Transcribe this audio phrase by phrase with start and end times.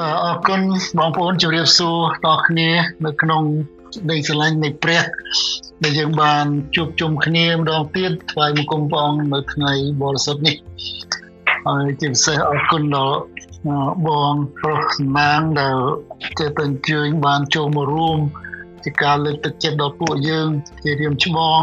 [0.00, 0.60] បាទអរគុណ
[0.98, 2.70] បងប្អូនជម្រាបសួរដល់គ្នា
[3.04, 3.42] នៅក្នុង
[4.10, 5.02] នៃស្រឡាញ់នៃព្រះ
[5.82, 6.44] ដែលយើងបាន
[6.76, 10.56] ជួបជុំគ្នាម្ដងទៀតថ្វាយបង្គំព្រះអង្គនៅថ្ងៃបរិសុទ្ធនេះ
[11.66, 13.18] ហើយជាពិសេសអរគុណដល់
[14.08, 15.76] បងប្រុសសំណាងដែល
[16.38, 18.18] ចេះតែអញ្ជើញបានចូលមករួម
[18.84, 20.48] ជាការលើកទឹកចិត្តដល់ពួកយើង
[20.82, 21.60] ជារៀមច្បង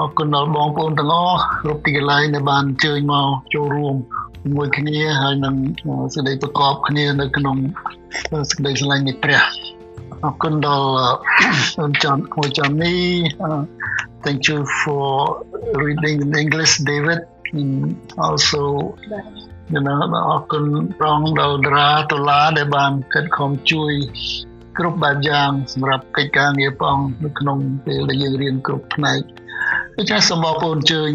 [0.00, 4.19] អរគុណដល់បងប្អូនទាំងអស់គ្រប់ទីកន្លែងដែលបានអញ្ជើញមកចូលរួមជា
[4.54, 5.54] មួយគ្នាហើយនឹង
[6.14, 7.56] សេចក្តីប្រកបគ្នានៅក្នុង
[8.50, 9.42] សេចក្តីស្រឡាញ់នៃព្រះ
[10.24, 10.88] អរគុណដល់
[11.84, 13.00] អញ្ចឹងគួរចាំនេះ
[14.24, 15.06] thank you for
[15.82, 17.20] reading in English David
[17.58, 17.72] and
[18.26, 18.62] also
[19.72, 20.00] you know
[20.30, 20.64] អរគុណ
[20.98, 23.92] ប្រងដល់តារាតឡាដែលបានកិត្តខំជួយ
[24.78, 29.20] គ្រប់បែបយ៉ាងសម្រាប់កិច្ចការងារព្រះអង្គនៅក្នុងពេលដែលយើងរៀនគ្រប់ផ្នែក
[29.96, 31.10] ដូច្នេះសូមបងប្អូនអញ្ជើញ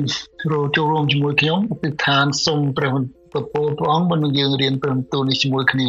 [0.75, 2.91] ចូលរួមជាមួយខ្ញុំអធិដ្ឋានសូមព្រះ
[3.35, 5.87] ពពរព្រះអង្គមុននឹងយើងរៀនព្រមទូលនេះជាមួយគ្នា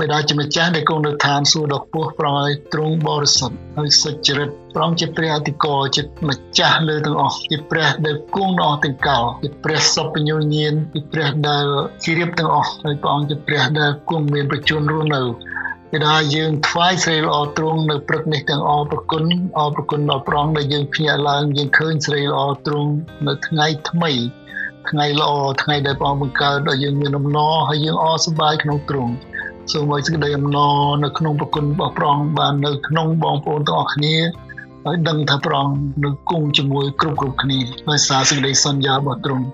[0.00, 11.64] បិតាជាម្ចាស់ដែលគង់នៅឋានសួគ៌ដ៏ខ្ពស់ប្រងឲ្យទ្រង់បរិសុទ្ធហើយសុចរិតព្រះអង្គជាព្រះអធិការជាម្ចាស់លើទាំងអស់ជាព្រះដែលគង់នៅអស់ទាំងកលជាព្រះសពញ្ញញាណជាព្រះដែល
[12.04, 15.30] ជារៀបទាំងអស់ហើយព្រះអង្គជាព្រះដែលគង់មានប្រជញ្ញរស់នៅបិ
[16.04, 19.24] តាយើងថ្វាយស្រីល្អទ្រង់នៅព្រឹកនេះទាំងអរប្រគុណ
[19.58, 22.90] អរប្រគុណដល់ព្រះអង្គដែលយើងភ្ញាក់ឡើងយើងឃើញស្រីល្អទ្រង់
[23.26, 24.12] នៅថ្ងៃថ្មី
[24.90, 29.12] ថ្ងៃល្អថ្ងៃដែលព្រះអង្គបង្កើតឲ្យយើងមានអំណរហើយយើងអរសប្បាយក្នុងទ្រង់
[29.72, 34.16] សូមឲ្យសេចក្តីអំណរនៅក្នុងប្រគុណរបស់ព្រះអង្គបាននៅក្នុងបងប្អូនទាំងអស់គ្នា
[34.84, 37.58] ហើយដឹងថាព្រះអង្គនៅគង់ជាមួយគ្រប់គ្រប់គ្នា
[37.90, 39.44] ដោយសារសេចក្តីសន្យារបស់ទ្រង់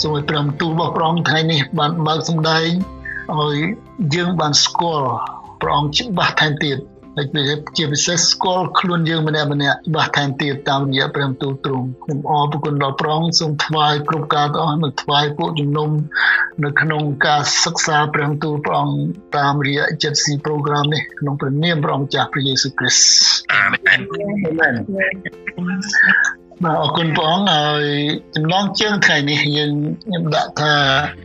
[0.00, 2.68] សូមឲ្យព្រះទូលរបស់ព្រះអង្គថ្ងៃនេះបានបើកសម្ដែង
[3.40, 3.56] ឲ្យ
[4.14, 5.12] យើងបានស្គាល់
[5.62, 6.78] ព្រះអង្គច្បាស់ថែមទៀត
[7.16, 7.28] ហើយ
[7.76, 15.90] ជាពិសេសស្គាល់ខ្លួនយើងម្នាក់ម្នាក់ច្បាស់ថែមទៀតតាមរយៈព្រះទូលទ្រង់ខ្ញុំអរគុណដល់ព្រះអង្គសូមថ្វាយគ្រប់ការទាំងអស់និងថ្វាយពួកជំនុំ
[16.64, 19.00] នៅក្នុងការសិក្សាព្រះទូលព្រះអង្គ
[19.36, 27.84] តាមរយៈ JC program នេះក្នុងព្រះនាមព្រះអង្គចាស់ព្រះយេស៊ូវគ្រីស្ទអាមែនអាមែន បាទអរគុណព្រះអង្គហើយ
[28.34, 30.74] ចំណងជើងថ្ងៃនេះយើងខ្ញុំដាក់ថា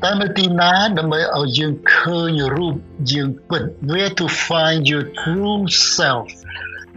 [0.03, 2.75] តើនៅទីណាដើម្បីឲ្យយើងឃើញរូប
[3.11, 5.59] យើងពិត where to find your true
[5.95, 6.27] self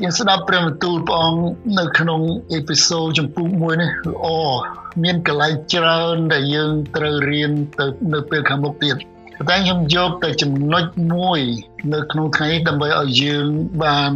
[0.02, 1.42] យើងស្ដាប់ព្រះបន្ទូលព្រះអង្គ
[1.78, 2.20] នៅក្នុង
[2.52, 4.26] អេពីសូតចំពុកមួយនេះល្អ
[5.02, 8.96] មានកន្លែងច្រើនដែលយើងត្រូវរៀនទៅនៅពេលខាងមុខទៀត
[9.48, 11.40] តែខ្ញុំយកតែចំណុចមួយ
[11.94, 13.46] នៅក្នុងថ្ងៃនេះដើម្បីឲ្យយើង
[13.82, 14.10] បាន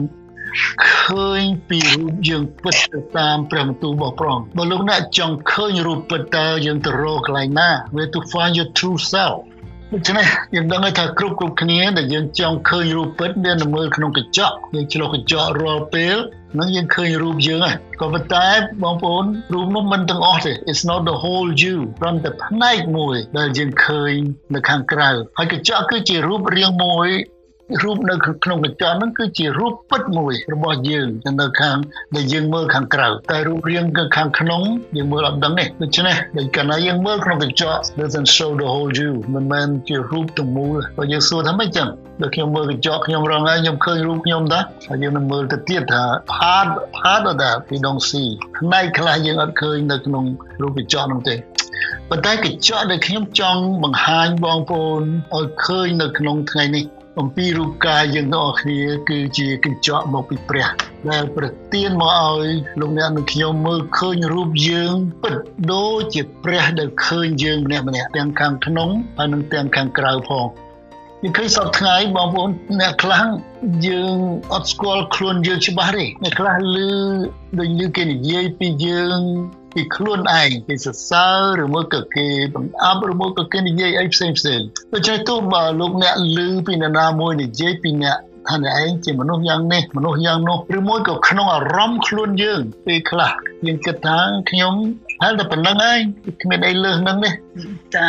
[1.02, 9.38] ឃើញពីរូបយើងពិតទៅតាមព្រះបន្ទូលរបស់ព្រះបើលោកអ្នកចង់ឃើញរូបពិតតើយើងទៅរកកន្លែងណា where to find your true self
[9.94, 16.16] ដូច្នេះយើងដឹងថាគ្រប់គ្រប់គ្នាដែលយើងចង់ឃើញរូបពិតមានមើលក្នុងកញ្ចក់យើងឆ្លុះកញ្ចក់រាល់ពេល
[16.58, 18.48] នឹងយើងឃើញរូបយើងហើយក៏ប៉ុន្តែ
[18.82, 19.24] បងប្អូន
[19.54, 24.12] រូបនោះមិនទាំងអស់ទេ it's not the whole you ព្រមតែផ្នែកមួយដែលយើងឃើញ
[24.54, 27.08] នៅខាងក្រៅហើយកញ្ចក់គឺជារូបរាងមួយ
[27.82, 28.14] រូបនៅ
[28.44, 31.08] ក្នុងកញ្ចក់ហ្នឹងគឺជារូបពិតមួយរបស់យើង
[31.40, 31.76] នៅខាង
[32.16, 33.84] ដែលយើងមើលខាងក្រៅតែរូបរាង
[34.16, 34.62] ខាងក្នុង
[34.96, 41.88] យើងមើលអត់ដឹងទេដូច្នេះដែលកាលណាយើងមើលក្នុងកញ្ចក់ doesn't show the whole you មិនមែនជារូបទាំងមូលបើយើងសួរថាម៉េចចឹង
[42.20, 48.28] ដល់ខ្ញុំមើលកញ្ចក់ខ្ញុំរងហើយខ្ញុំឃើញរូបខ្ញុំតាហើយយើងនឹងមើលទៅទៀតថា part part of that we don't see
[48.58, 50.24] ផ្នែកខ្លះយើងអត់ឃើញនៅក្នុង
[50.62, 51.36] រូបកញ្ចក់នោះទេ
[52.10, 55.02] ប៉ុន្តែកញ្ចក់ដែលខ្ញុំចង់បង្ហាញបងប្អូន
[55.36, 56.84] ឲ្យឃើញនៅក្នុងថ្ងៃនេះ
[57.20, 60.68] អំពីរូបកាយយើងទាំងអស់គ្នាគឺជាកញ្ចក់មកពីព្រះ
[61.10, 62.48] ដែលប្រទានមកឲ្យ
[62.80, 65.34] លោកអ្នកនិងខ្ញុំមើលឃើញរូបយើងពិត
[65.72, 68.88] ដូចជាព្រះដែលឃើញយើងម្នាក់ម្នាក់ទាំងខាងក្នុង
[69.18, 70.46] ហើយនិងទាំងខាងក្រៅផង
[71.22, 73.22] យើងឃើញសពថ្ងៃបងប្អូនអ្នកខ្លះ
[73.86, 74.16] យើង
[74.52, 76.78] អត់ស្គាល់ខ្លួនយើងច្បាស់ទេអ្នកខ្លះឮ
[77.58, 79.20] ដូចឮគេនិយាយពីយើង
[79.74, 81.26] ពីខ្លួនឯងគេសរសើ
[81.58, 84.60] រឬមកក៏គេបង្អាប់ឬមកក៏គេនិយាយអីផ្សេងផ្សេង
[84.92, 93.30] ដូច្នេះទោះបើលោកអ្នកឮពីនរណាមួយនិយាយពីអ្នកថាអ្នកឯងជាមនុស្សយ៉ាងនេះមនុស្សយ៉ាងនោះឬមួយក៏ក្នុងអារម្មណ៍ខ្លួនយើងពេលខ្លះ
[93.66, 94.18] យើងគិតថា
[94.50, 94.74] ខ្ញុំ
[95.22, 95.98] ហើយតែប៉ុណ្្នឹងឯង
[96.42, 97.30] គ្មានអីលើសហ្នឹងទេ
[97.94, 98.06] ចា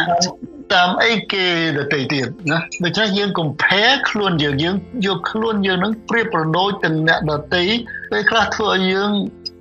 [0.74, 1.46] តាមអីគេ
[1.78, 4.76] ដទៃទៀតណាដូច្នេះយើង compare ខ្លួនយើងយើង
[5.06, 7.64] យកខ្លួនយើងនឹងប្រៀបប្រដូចទៅអ្នកដទៃ
[8.12, 9.12] ពេលខ្លះធ្វើឲ្យយើង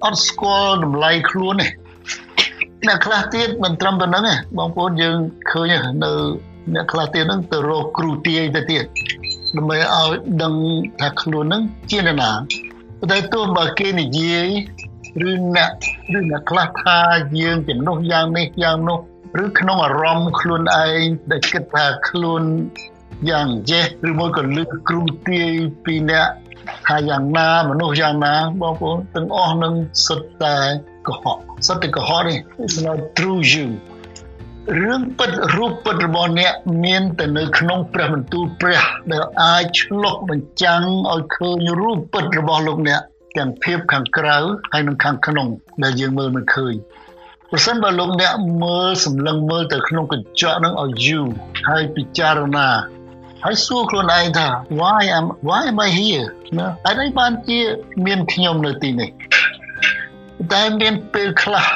[0.05, 1.69] អត់ស្គាល់តម្លៃខ្លួនទេ
[2.88, 5.17] អ្នកខ្លះទៀតមិនត្រឹមប៉ុណ្្នឹងទេបងប្អូនយើង
[5.50, 5.75] ឃើញ
[6.05, 6.11] នៅ
[6.75, 8.85] អ្នកខ្លះទៀតហ្នឹងទៅរកគ្រូទាយទៅទៀត
[9.56, 10.12] ដើម្បីឲ្យ
[10.43, 10.55] ដឹង
[11.00, 12.31] ថាខ្លួនហ្នឹងជានរណា
[13.11, 14.49] តែទោះបើគេនិយាយ
[15.29, 15.71] ឬអ្នក
[16.17, 16.99] ឬអ្នកខ្លះថា
[17.41, 18.99] យើងជាមនុស្សយ៉ាងនេះយ៉ាងនោះ
[19.44, 22.43] ឬក្នុងអារម្មណ៍ខ្លួនឯងដែលគិតថាខ្លួន
[23.31, 25.50] យ៉ាងចេះឬមួយក៏លើកគ្រូទាយ
[25.85, 26.29] ពីអ្នក
[26.87, 29.75] ថាយ៉ាងណាមនុស្សយ៉ាងណាបងប្អូនទាំងអស់នឹង
[30.06, 30.56] សុទ្ធតែ
[31.11, 31.37] កុហក
[31.67, 33.67] សុទ្ធតែកុហកនេះ it's not true you
[34.79, 36.53] រឿងពិតរូបពិតរបស់អ្នក
[36.85, 43.01] មានតែនៅក្នុងព្រះបន្ទូលព្រះដែលអាចឆ្លុះបញ្ចាំងឲ្យឃើញរូបពិតរបស់លោកអ្នក
[43.37, 44.37] ទាំងភាពខាងក្រៅ
[44.73, 45.47] ហើយនិងខាងក្នុង
[45.83, 46.75] ដែលយើងមើលមិនឃើញ
[47.51, 48.33] ប្រសិនបើលោកអ្នក
[48.65, 51.27] មើលសម្លឹងមើលទៅក្នុងកញ្ចក់នឹងឲ្យយូរ
[51.69, 52.69] ហើយពិចារណា
[53.45, 54.47] ហើយសួរខ្លួនឯងថា
[54.81, 56.27] why am why am I here
[56.59, 57.59] ណាហើយបានជា
[58.07, 59.09] មានខ្ញុំនៅទីនេះ
[60.53, 61.67] តែមានពេលខ្លះ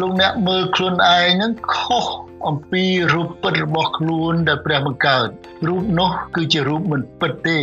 [0.00, 2.06] លោកអ្នកមើលខ្លួនឯងនឹងខុស
[2.48, 5.28] អំពីរូបពិតរបស់ខ្លួនដែលព្រះបង្កើត
[5.66, 7.58] រូបនោះគឺជារូបមិនពិតទេ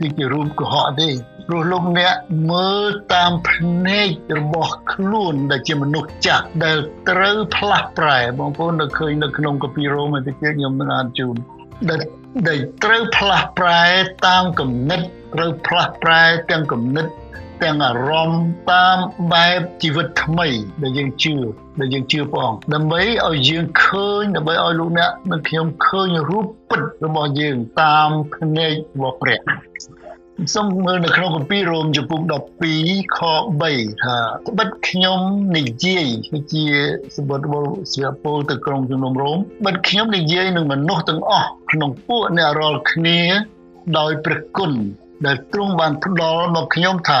[0.00, 1.10] គឺជារូបកុហកទេ
[1.48, 2.14] ព្រោះលោកអ្នក
[2.50, 2.84] មើល
[3.14, 6.76] តាមភ្នែករបស់ខ្លួនដែលជាមនុស្សចាស់ដែល
[7.08, 11.36] ត្រូវផ្លាស់ប្រែបងប្អូននៅឃើញនៅក្នុងកាពីរ៉ូមកតិចខ្ញុំនឹងអានជូន
[11.88, 12.00] ដែល
[12.48, 13.84] ដែលត្រូវផ្លាស់ប្រែ
[14.26, 15.00] តាមគំនិត
[15.34, 17.06] ត្រូវផ្លាស់ប្រែទាំងគំនិត
[17.62, 18.98] ទាំងអារម្មណ៍តាម
[19.32, 20.48] បែបជីវិតថ្មី
[20.82, 21.36] ដែលយើងជឿ
[21.80, 29.38] ដែលយើងជឿព្រះអង្គដើម្បីឲ្យយើងឃើញដើម្បីឲ្យលោកអ្នកនិងខ្ញុំឃើញរូបពិតរបស់យើងតាមភ្នែករបស់ព្រះ
[30.54, 32.20] សូមមើលនៅក្នុងគម្ពីររ៉ូមចំពុក
[32.70, 33.18] 12ខ
[33.60, 34.16] 3ថា
[34.48, 35.20] ត្បិតខ្ញុំ
[35.56, 36.64] និយាយគឺជា
[37.16, 43.20] សម្បត្តិរបស់ស្វាពលទៅក្រុងជំនុំរ៉ូមបិទខ្ញុំនិយាយនឹងមនុស្សទាំងអស់ក្នុងពួកអ្នករាល់គ្នា
[43.98, 44.72] ដោយព្រះគុណ
[45.26, 47.12] ដែលទ្រង់បានផ្ដល់មកខ្ញុំថ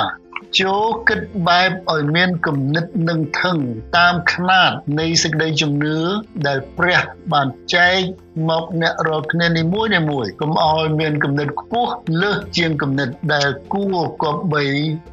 [0.60, 3.58] ចូលគិតបែបឲ្យមានគំនិតនឹងថឹង
[3.96, 5.98] តាមຂ្នាតនៃសេចក្តីជំនឿ
[6.46, 7.00] ដែលព្រះ
[7.32, 8.00] បានចែក
[8.48, 11.92] មកអ្នករាល់គ្នានីមួយនីមួយកុំឲ្យមានគំនិតខ្ពស់
[12.22, 14.62] លើសជាងគំនិតដែលគួរគប្បី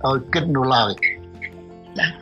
[0.08, 0.92] ឲ្យគិតនោះឡើយ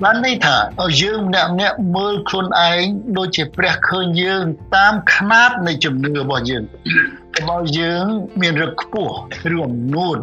[0.03, 2.83] បានន័យថាឲ្យយើងម្នាក់ម្នាក់មើលខ្លួនឯង
[3.17, 4.43] ដូចជាព្រះឃើញយើង
[4.75, 6.63] តាមຂ្នាតនៃជំនឿរបស់យើង
[7.37, 8.05] របស់យើង
[8.41, 9.13] មានរឹកខ្ពស់
[9.55, 10.17] ឬអំនួត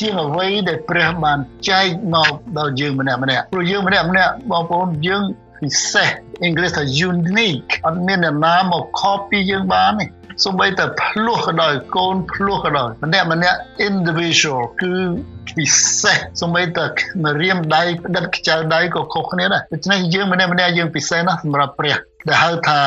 [0.00, 1.38] ជាអ្វីដែលព្រះបាន
[1.68, 5.22] ចែកមកដល់យើងម្នាក់ម្នាក់ព្រោះយើងម្នាក់ម្នាក់បងប្អូនយើង
[5.60, 6.08] ពិសេស
[6.42, 10.06] អង់គ្លេសថា unique អត់មានអ្នកណាមក copy យើងបានទេ
[10.44, 14.94] សូម្បីតែភ្លោះក៏ដោយកូនភ្លោះក៏ដោយម្នាក់ម្នាក់ individual គឺ
[15.56, 15.66] ពិ
[16.00, 16.84] សេសសូម្បីតែ
[17.24, 21.96] ម្រាមដៃផ្ដិតខ្ចៅដៃក៏ខុសគ្នាដែរដូច្នេះយើងម្នាក់ម្នាក់យើងពិសេសណាស់សម្រាប់ព្រះ
[22.28, 22.80] ដែលហៅថា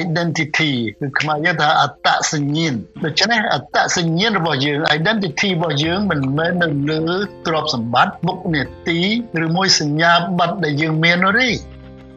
[0.00, 2.74] identity គឺខ្មែរយើងថាអត្តសញ្ញាណ
[3.04, 9.00] ដូច្នេះអត្តសញ្ញាណរបស់យើង identity របស់យើងមិនមែននៅលើទ្រព្យសម្បត្តិមុខនេតិ
[9.44, 11.50] ឬមួយសញ្ញាបត្រដែលយើងមាននោះទេ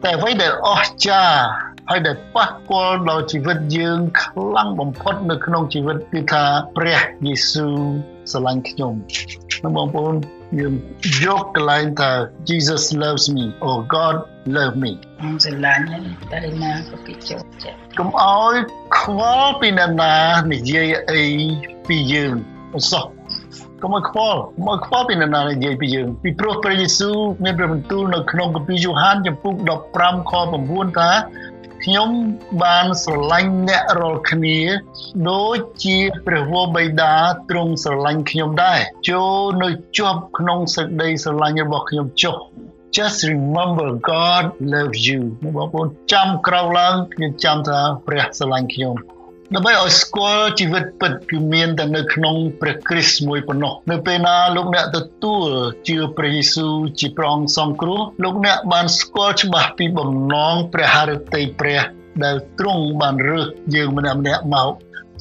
[0.04, 1.40] តែអ្វីដែលអស្ចារ្យ
[1.90, 6.44] ហើយដែលប៉ះពាល់ដល់ជីវិតយើងខ្លាំងបំផុតនៅក្នុងជីវិតគឺថា
[6.76, 7.76] ព្រះយេស៊ូវ
[8.30, 8.92] ស្រឡាញ់ខ្ញុំ
[9.76, 10.14] បងប្អូន
[10.58, 10.74] យើង
[11.24, 12.12] យកកន្លែងថា
[12.48, 14.16] Jesus loves me or God
[14.56, 14.92] love me
[15.44, 15.84] ស្រឡាញ់
[16.32, 18.54] តែណាក៏ពីចូលចិត្តកុំឲ្យ
[18.98, 20.14] ខ្វល់ពីអ្នកណា
[20.52, 21.24] និយាយអី
[21.88, 22.34] ពីយើង
[22.74, 23.04] អសោះ
[23.82, 29.54] កុំឲ្យខ្វល់មកខ្វល់ពីអ្នកណានិយាយពីយើងពីព្រោះព្រះយេស៊ូវមានព្រះបន្ទូលនៅក្នុងគម្ពីរយ៉ូហានចំពុក
[29.92, 30.32] 15ខ
[30.64, 31.10] 9ថា
[31.86, 32.10] ខ្ញុំ
[32.62, 34.58] បានស្រឡាញ់អ្នករាល់គ្នា
[35.30, 37.14] ដូចជាព្រះវរបិតា
[37.50, 38.80] ទ្រង់ស្រឡាញ់ខ្ញុំដែរ
[39.10, 39.68] ចូលនៅ
[39.98, 42.36] ជាប់ក្នុងសេចក្តីស្រឡាញ់របស់ខ្ញុំចុះ
[42.96, 48.94] just remember God loves you បងប្អូនចាំក្រោកឡើងខ្ញុំចាំថាព្រះស្រឡាញ់ខ្ញុំ
[49.54, 55.46] ដើម្បីឲ្យស្គាល់ជីវិតពិតគឺមានតែនៅក្នុងព្រះគ្រីស្ទមួយប៉ុណ្ណោះនៅពេលណាលោកអ្នកទទួល
[55.88, 61.80] ជឿព្រះយេស៊ូវជាព្រះអង្គសង្គ្រោះលោកអ្នកបានស្គាល់ច្បាស់ពីបំណងព្រះハរតីព្រះ
[62.24, 64.72] ដែលទ្រង់បានរើសយើងម្នាក់ម្នាក់មក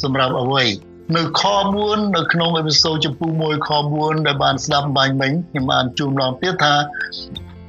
[0.04, 0.66] សម្រាប់អ្វី
[1.16, 1.42] នៅខ
[1.80, 6.74] 4នៅក្នុងអេពីសូតចំពោះ1ខ4ដែលបានស្ដាប់បាញ់មិញខ្ញុំបានជូនម្ដងទៀតថា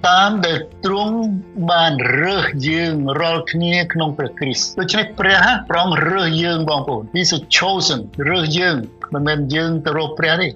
[0.08, 1.16] តាមដែលទ្រង់
[1.70, 8.00] បានរើសយើងរាល់គ្នាក្នុងព្រះគ្រីស្ទដូច្នេះព្រះប្រងរើសយើងបងប្អូន He's chosen
[8.30, 8.76] រើសយើង
[9.14, 10.48] មិនមែនយើងទៅរកព្រះទេ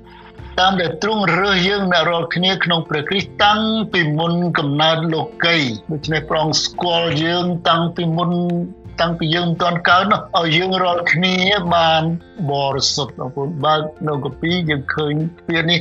[0.61, 3.61] តាមដែលទ្រង់រើសយើងអ្នករាល់គ្នាក្នុងព្រះគ្រីស្ទតាំង
[3.93, 5.59] ពីមុនកំណើតលោកី
[5.93, 8.31] ដូច្នេះប្រងស្គាល់យើងតាំងពីមុន
[9.01, 11.37] តាំងពីយើងមិនទាន់កើតនោះឲ្យយើងរាល់គ្នា
[11.75, 12.03] បាន
[12.51, 13.75] បរិសុទ្ធបងប្អូនបើ
[14.09, 15.15] នៅកពីយើងឃើញ
[15.47, 15.81] ពាក្យនេះ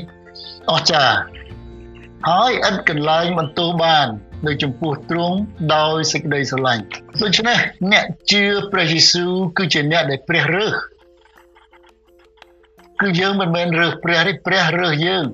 [0.72, 1.49] អស្ចារ្យ
[2.28, 4.08] ហើយឥតកន្លែងបន្ទោបាន
[4.48, 5.38] នៅចំពោះទ្រង់
[5.76, 6.84] ដោយសេចក្តីស្រឡាញ់
[7.22, 7.58] ដូច្នេះ
[7.92, 10.76] អ្នកជឿព្រះយេស៊ូវគឺជាអ្នកដែលព្រះរើស
[13.02, 15.26] គឺយើងមិនមែនរើសព្រះទេព្រះរើសយើង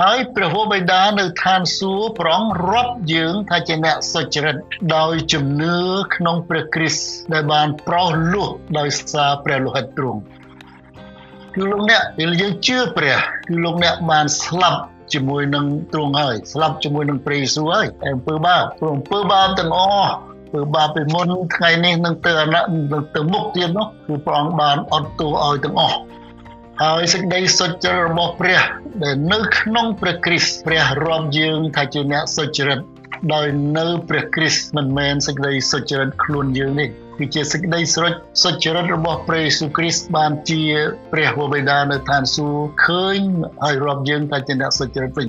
[0.00, 4.56] ហើយព្រះវរបិតានៅឋានសួគ៌ប្រងរាប់យើងថាជាអ្នកសុចរិត
[4.96, 5.78] ដោយជំនឿ
[6.14, 10.20] ក្នុងព្រះគ្រីស្ទដែលបានប្រោសលោះដោយសារព្រះលោហិតទ្រង់
[11.54, 13.16] គឺលោកអ្នកពេលយើងជឿព្រះ
[13.48, 14.80] គឺលោកអ្នកបានស្លាប់
[15.14, 20.12] ជាមួយនឹងទ្រង់ហើយស្លាប់ជាមួយនឹងព្រះយេស៊ូវហើយអំពើបាបព្រោះអំពើបាបទាំងអស់
[20.48, 22.64] ធ្វើបាបពីមុនថ្ងៃនេះនឹងទៅអននឹង
[23.14, 25.98] ទៅមុខទៀតនោះគឺព្រះអង្គបានអត់ទោសឲ្យទាំងអស់
[26.82, 28.60] ហើយសេចក្តីសុចរិតរបស់ព្រះ
[29.02, 32.80] ដែលនៅក្នុងព្រះគ្រីស្ទព្រះរាប់យើងថាជាអ្នកសុចរិត
[33.34, 33.46] ដោយ
[33.78, 36.88] នៅព្រះគ្រីស្ទមិនមែនសេចក្តីសុចរិតខ្លួនយើងនេះ
[37.18, 40.62] គឺជាសេចក្តីស្រេចសុចរិតរបស់ព្រះយេស៊ូវគ្រីស្ទបានជា
[41.12, 43.18] ព្រះវរបិតានៅឋានសួគ៌ឃើញ
[43.64, 45.28] ហើយរាប់យើងថាជាអ្នកសុចរិតវិញ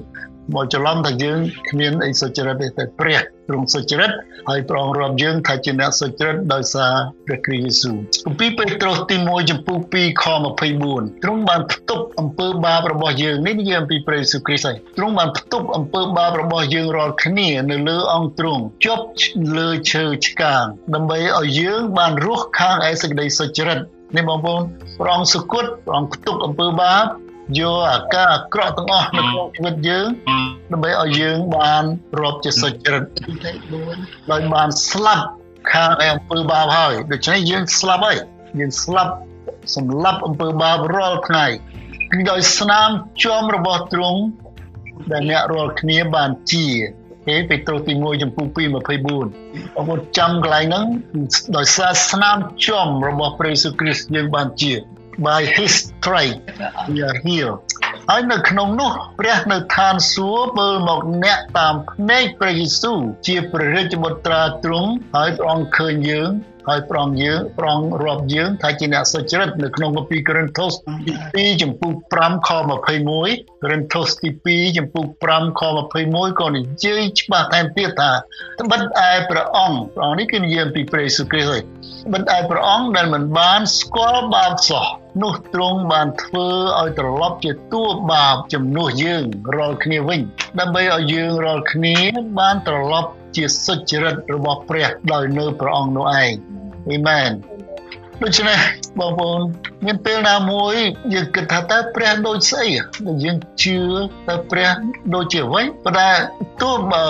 [0.56, 1.40] មកច្រឡំថាយើង
[1.70, 4.12] គ្មានអីសុចរិតទេតែព្រះទ្រង់សុចរិត
[4.50, 6.94] ហើយព្រះអង្គរាប់យើងថាជាអ្នកសុចរិតដោយសារ
[7.26, 10.26] ព្រះគ្រីស្ទយេស៊ូវគម្ពីរពេត្រុសទី1ចំពោះ2ខ
[10.74, 19.06] 24ទ្រង់បានផ្ទុកអំពើបាបរបស់យើងនេះនិយាយអំពីព្រះយេស៊ូវគ្រីស្ទហើយទ្រង់បានផ្ទុកអំពើបាបរបស់យើងរាល់គ្នានៅលើអង្គទ្រង់ជប់
[19.58, 20.64] លើឈើឆ្កាង
[20.96, 23.80] ដើម្បីឲ្យយើងបានរស់ខាងឯសេចក្តីសុចរិត
[24.18, 24.62] នេះបងប្អូន
[25.00, 27.06] ព្រះអង្គសុគតព្រះអង្គផ្ទុកអំពើបាប
[27.58, 30.08] យកអាការអាក្រក់ទាំងអស់នៅក្នុងជីវិតយើង
[30.72, 31.84] ដើម្បីឲ្យយើងបាន
[32.20, 33.04] រាប់ជាសុចរិត
[33.68, 35.26] 24ដោយបានស្លាប់
[35.74, 38.18] ខាងអំពើបាបហើយដូច្នេះយើងស្លាប់ហើយ
[38.60, 39.14] យើងស្លាប់
[39.76, 41.46] សម្លាប់អំពើបាបរាល់ថ្ងៃ
[42.12, 42.90] គឺដោយស្នាម
[43.24, 44.20] ជាំរបស់ទ្រង់
[45.12, 46.68] ដែលអ្នករាល់គ្នាបានជា
[47.28, 50.86] គេពេត្រុសទី1ចំពោះ2:24បងប្អូនចាំកន្លែងហ្នឹង
[51.58, 54.74] ដោយសារស្នាមជាំរបស់ព្រះយេស៊ូវគ្រីស្ទយើងបានជា
[55.28, 56.42] by his strength
[56.90, 57.60] we are healed
[58.10, 66.30] ហើយនៅក្នុងនោះព្រះនៅឋានសួគ៌មើលមកអ្នកតាមភ្នែកព្រះយេស៊ូវជាព្រះរាជបុត្រាទ្រង់ហើយព្រះអង្គឃើញយើង
[66.70, 70.74] ហើយប្រងយើងប្រងរាប់យើងថាជាអ្នកសុចរិតនៅក្នុងគម្ពីរកូរិនថូស
[71.36, 72.50] ទី2ចំពុក5ខ
[73.06, 74.30] 21កូរិនថូសទី
[74.68, 75.62] 2ចំពុក5ខ
[76.02, 78.12] 21ក៏និយាយច្បាស់ថែមទៀតថា
[78.60, 81.62] ត្បិតឯព្រះអង្គព្រះអង្គនេះគឺនិយាយពីព្រះយេស៊ូវគ្រីស្ទហើយ
[82.06, 84.86] ត្បិតឯព្រះអង្គដែលមិនបានស្គាល់បាបសោះ
[85.24, 86.48] នោះទ្រង់បានធ្វើ
[86.80, 89.24] ឲ្យត្រឡប់ជាតួបាបជំនួសយើង
[89.56, 90.20] រាល់គ្នាវិញ
[90.60, 91.96] ដើម្បីឲ្យយើងរាល់គ្នា
[92.40, 96.32] បានត្រឡប់ ជាសុចរិតរបស់ព្រះដោយនៅព្រះអង្គនោះឯង
[96.90, 97.32] អេមែន
[98.24, 98.60] ដូច្នេះ
[99.00, 99.40] បងប្អូន
[99.86, 100.76] មានពេលណាមួយ
[101.14, 102.68] យើងគិតថាតើព្រះដូចស្អី
[103.24, 103.78] យើងជឿ
[104.30, 104.70] តើព្រះ
[105.14, 106.10] ដូចជាអ្វីប៉ុន្តែ
[106.62, 107.04] ទោះបើ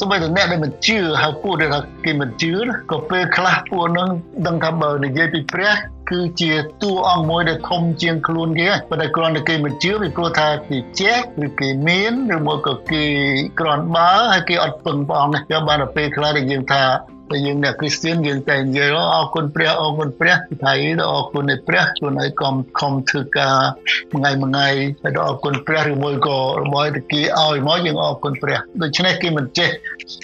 [0.00, 2.52] សម្បីតែអ្នកដែលមិនជឿហើយពួកដែលថាគេមិនជឿ
[2.90, 4.08] ក៏ពេលខ្លះពួកនឹង
[4.46, 5.72] ដឹងថាបើនិយាយពីព្រះ
[6.10, 11.16] គឺជាតួអង្គមួយដែលធំជាងខ្លួនគេហើយប៉ុន្តែគ្រាន់តែគេមិនជឿពីព្រោះថាគេចេះ
[11.46, 13.04] ឬគេមានឬមកក៏គេ
[13.60, 16.82] គ្រាន់បើហើយគេអត់ពឹងព្រះអង្គនេះបានទៅពេលខ្លះដែលយើងថា
[17.30, 20.74] តែយើងអ្នកគ្រីស្ទានយើងតែនិយាយអរគុណព្រះអរគុណព្រះថៃ
[21.12, 23.56] អរគុណនៃព្រះជួយឲ្យកុំខំធ្វើការ
[24.12, 24.68] មួយថ្ងៃមួយថ្ងៃ
[25.02, 29.68] ហើយអរគុណព្រះឬមួយក៏របស់តែគេឲ្យមកយើងអរគុណព្រះដូច្នេះគេមិនចេះ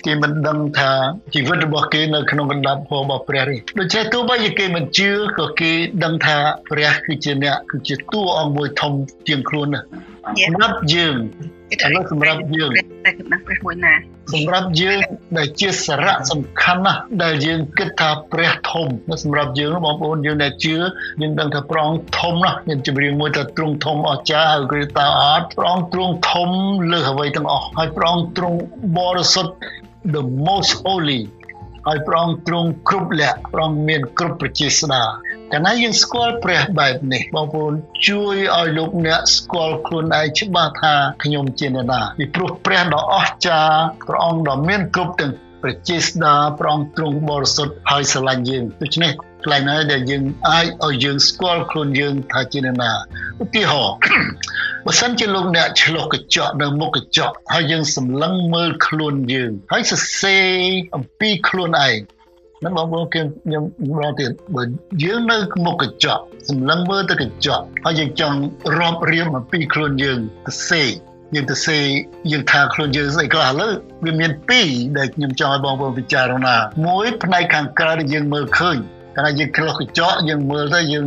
[0.06, 0.90] គេមិនដឹងថា
[1.34, 5.72] ជីវិតរបស់គេនៅក្នុងកណ្ដាប់របស់ព្រះនេះដូច្នេះទោះបីជាគេមិនជឿក៏គេ
[6.04, 6.36] ដឹងថា
[6.70, 8.92] ព្រះគឺជាអ្នកគឺជាតួអង្គមួយធំ
[9.28, 9.82] ជាងខ្លួនណា
[10.46, 11.16] សម្រាប់យើង
[11.72, 12.70] ឥឡូវសម្រាប់យើង
[13.04, 13.94] តែគិតណាស់ព្រះមួយណា
[14.34, 14.98] សម្រាប់យើង
[15.38, 18.86] ដែលជាសារៈសំខាន់ណាស់ដែលយើងគិតថាព្រះធំ
[19.24, 20.74] សម្រាប់យើងបងប្អូនយើងដែលជឿ
[21.20, 26.48] យើងដឹងថាព្រះអង្គធំណាស់មានចម្រៀងមួយថាទ្រង់ធំអស្ចារ្យហើយគឺតើអត់ព្រះអង្គទ្រង់ធំ
[26.92, 28.56] លើសអ្វីទាំងអស់ហើយព្រះអង្គទ្រង់
[28.98, 29.52] បរិសុទ្ធ
[30.14, 31.20] the most holy
[31.86, 35.02] ហើយព្រះអង្គទ្រង់គ្រប់លក្ខព្រះអង្គមានគ្រប់ប្រជាស្ដា
[35.52, 37.72] កាលណាយើងស្គាល់ព្រះបែបនេះបងប្អូន
[38.08, 49.10] ជួយឲ្យលោកអ្នកស្គាល់ខ្លួនឯងច្បាស់ថាខ្ញុំជាអ្នកណាពីព្រោះព្រះដ៏អស្ចារ្យព្រះអង្គដ៏មានគ្រប់ទាំងប្រជាស្ដាព្រះអង្គទ្រង់បរិសុទ្ធហើយស្រឡាញ់យើងដូច្នេះ
[49.42, 52.92] កន្លែងណាដែលយើងអាចឲ្យយើងស្គាល់ខ្លួនយើងថាជាអ្នកណា
[53.42, 53.96] ឧទាហរណ៍
[54.86, 60.48] បើសិនជាលោកអ្នកឆ្លុះកញ្ចក់នៅមុខកញ្ចក់ហើយយើងសម្លឹងមើលខ្លួនយើងហើយសរសេរ
[60.94, 61.98] អំពីខ្លួនឯង
[62.64, 63.62] នឹងបងប្អូនគេខ្ញុំ
[64.00, 64.62] រកទៀតបើ
[65.02, 65.36] យើងនៅ
[65.66, 68.36] មុខកញ្ចក់សម្លឹងមើលទៅកញ្ចក់ហើយយើងចង់
[68.78, 70.84] រាប់រៀបអំពីខ្លួនយើងទៅសេ
[71.34, 71.78] យើងទៅសេ
[72.32, 73.68] យើងថាខ្លួនយើងស្អីខ្លះលើ
[74.04, 78.76] វាមានពីរដែលខ្ញុំចង់ឲ្យបងប្អូនពិចារណាមួយផ្នែកខាងក្រៅដែលយើងមើលឃើញ
[79.16, 81.06] តែយើងក្លោះកញ្ចក់យើងមើលទៅយើង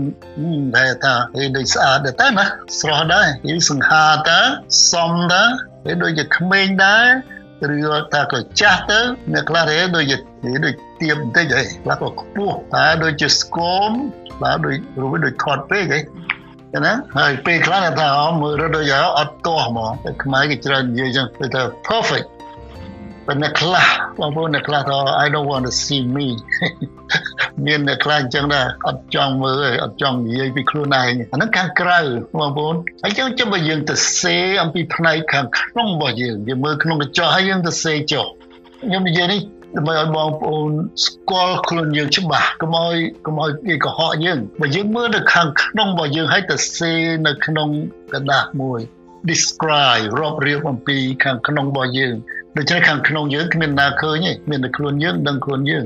[0.75, 2.45] តែថាវាដូចស្អាតដែរតែណា
[2.79, 4.41] ស្រស់ដែរយើងសង្ហាតើ
[4.91, 5.43] សមតើ
[5.85, 7.07] វាដូចជាក្មេងដែរ
[7.75, 7.77] ឬ
[8.13, 8.99] ថាក៏ចាស់ទៅ
[9.33, 10.17] អ្នកខ្លះទេដូចជា
[10.65, 13.57] ដូច ទៀមបន្តិចហីខ្លះក៏ខ្ពស់តែដូចជាស្គ
[13.89, 13.91] ម
[14.41, 15.99] បាទដូចរូបដូចខាត់ពេកហី
[16.85, 18.09] ណាហើយពេលខ្លះថា
[18.41, 21.25] មើលរត់ដូចអត់ទាស់ហ្មងតែខ្មែរគេច្រើននិយាយចឹង
[21.55, 22.27] ទៅ perfect
[23.27, 23.85] ប៉ុន្តែខ្លះ
[24.19, 26.27] បងប្អូនអ្នកខ្លះថា I don't want to see me
[27.65, 31.99] មានអ្នកខ្លះអញ្ចឹងដែរអត់ចង់មើលអត់ចង់និយាយពីខ្លួនឯងអាហ្នឹងខាងក្រៅ
[32.39, 38.25] បងប្អូនហើយចឹងចាំបើយើងទៅសេអំពីផ្នែកខាងក្នុងរបស់យើងយើងមើលក្នុងកញ្ចក់ហើយយើងទៅសេចុះ
[38.81, 39.41] ខ្ញុំនិយាយនេះ
[39.76, 40.70] ដើម្បីឲ្យបងប្អូន
[41.04, 46.92] ស្គាល់ខ្លួនយើងច្បាស់កុំឲ្យកុំឲ្យគេកុហកយើងបើយើងមើលនៅខាងក្នុងរបស់យើងហើយទៅសេ
[47.26, 47.68] នៅក្នុង
[48.10, 48.80] กระดาษមួយ
[49.30, 52.14] describe រាប់រៀបអំពីខាងក្នុងរបស់យើង
[52.56, 55.84] ដូច្នេះខាងក្នុងយើងគ្មានណាឃើញទេមានតែខ្លួនយើងដឹងខ្លួនយើង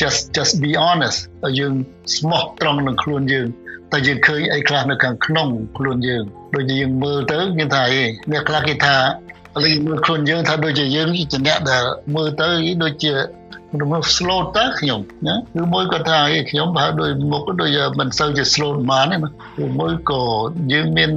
[0.00, 1.72] just just be honest តែយើង
[2.16, 3.46] ស្មោះត្រង់នឹងខ្លួនយើង
[3.92, 5.48] តែយើងឃើញអីខ្លះនៅខាងក្នុង
[5.78, 6.24] ខ្លួនយើង
[6.54, 8.96] ដូចយើងមើលទៅគេថាអីអ្នកខ្លះគេថា
[9.55, 11.83] ឥឡូវមើលខ្លួនយើងថាដូចជាយើងជាអ្នកដែល
[12.15, 12.47] មើលទៅ
[12.83, 13.13] ដូចជា
[13.69, 16.17] ខ្ញុំ slow តើខ្ញុំណាគឺមួយគាត់ថា
[16.49, 19.17] ខ្ញុំប្រហែលដោយមុខដូចមិនសូវជា slow បានទេ
[19.57, 20.23] គឺមួយក៏
[20.73, 21.11] យើងមាន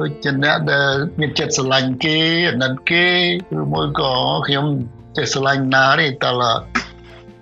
[0.00, 2.18] ដូចជាអ្នកដែលមានចិត្តស្រឡាញ់គេ
[2.50, 3.06] អាណិតគេ
[3.60, 4.12] ឬមួយក៏
[4.46, 4.66] ខ្ញុំ
[5.16, 6.30] ចេះស្រឡាញ់ណាទេតើ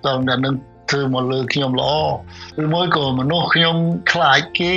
[0.05, 0.55] តើអ្នកនឹង
[0.89, 1.91] ធ្វើមកលើខ្ញុំល្អ
[2.63, 3.75] ឬមួយក៏មនុស្សខ្ញុំ
[4.11, 4.73] ខ្លាចគេ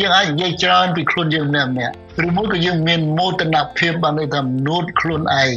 [0.00, 1.94] យើងអាចនិយាយច្រើនពីខ្លួនយើងម្នាក់ម្នាក់
[2.24, 5.54] ឬមួយក៏យើងមានមោទនភាពបានន័យថានួតខ្លួនឯង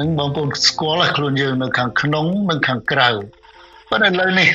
[0.00, 3.08] នឹងបងប្អូនស្គាល់ខ្លួនយើងនៅខាងក្នុងនិងខាងក្រៅ
[3.90, 4.48] ប៉ុន្តែឥឡូវនេះ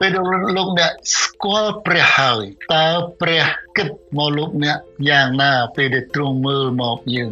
[0.00, 0.10] ពេល
[0.56, 2.42] លោកអ្នកស្គាល់ព្រះហើយ
[2.74, 2.86] តើ
[3.20, 3.44] ព្រះ
[3.76, 4.76] គិតមកលោកអ្នក
[5.10, 7.30] យ៉ាងណាពេលដែលទ្រង់មើលមកយើង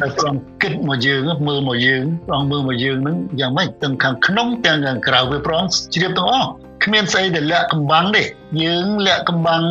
[0.00, 5.62] តែទ្រង់គិតមកយើងមើលមកយើងទ្រង់មើលមកយើងនឹងយ៉ាងម៉េចទាំងខាងក្នុងទាំងខាងក្រៅវាប្រង
[5.94, 6.50] ជ្រាបទាំងអស់
[6.82, 8.22] គ្មានស្អីដែលលាក់កំបាំងទេ
[8.62, 9.62] យើងលាក់កំបាំង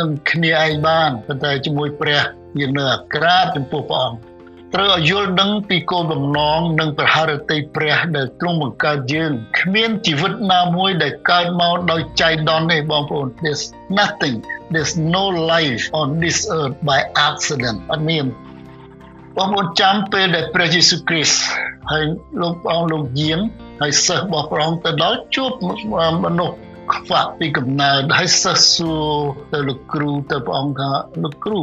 [0.00, 2.20] នឹងគ្នាឯងបានប៉ុន្តែជាមួយព្រះ
[2.58, 4.28] យើងនៅអាក្រាតចំពោះព្រះអង្គ
[4.74, 13.64] ត្រូវឲ្យយល់ដឹងពីគោលបំណងនិងប្រហារតីព្រះដែលទ្រង់បង្កើតយើងគ្មានជីវិតណាមួយដែលកើតមកដោយចៃដន្យទេបងប្អូន there's
[13.98, 14.36] nothing
[14.72, 16.98] there's no life on this earth by
[17.28, 18.24] accident អត់មាន
[19.38, 21.40] បងប្អូនចាំពេលដែលព្រះយេស៊ូវគ្រីស្ទ
[21.90, 22.04] ហើយ
[22.40, 23.38] លោកព្រះអង្គលោកយាង
[23.80, 25.50] ហើយសិស្សរបស់ព្រះអង្គទៅដល់ជួប
[26.24, 26.56] មនុស្ស
[26.94, 29.06] ខ្វាក់ពីកំណើតហើយសិស្សសួរ
[29.52, 30.90] ទៅលោកគ្រូទៅព្រះអង្គថា
[31.22, 31.60] លោកគ្រូ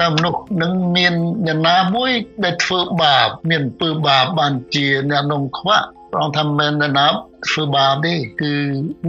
[0.00, 1.14] តើមនុស្សនឹងមាន
[1.46, 2.10] អ្នកណាមួយ
[2.44, 7.06] ដែលធ្វើបាបមានអំពើបាបបានជាអ្នកនំខ្វាក់ព្រះអង្គថាមិនអ្នកណា
[7.48, 8.52] ធ្វើបាបទេគឺ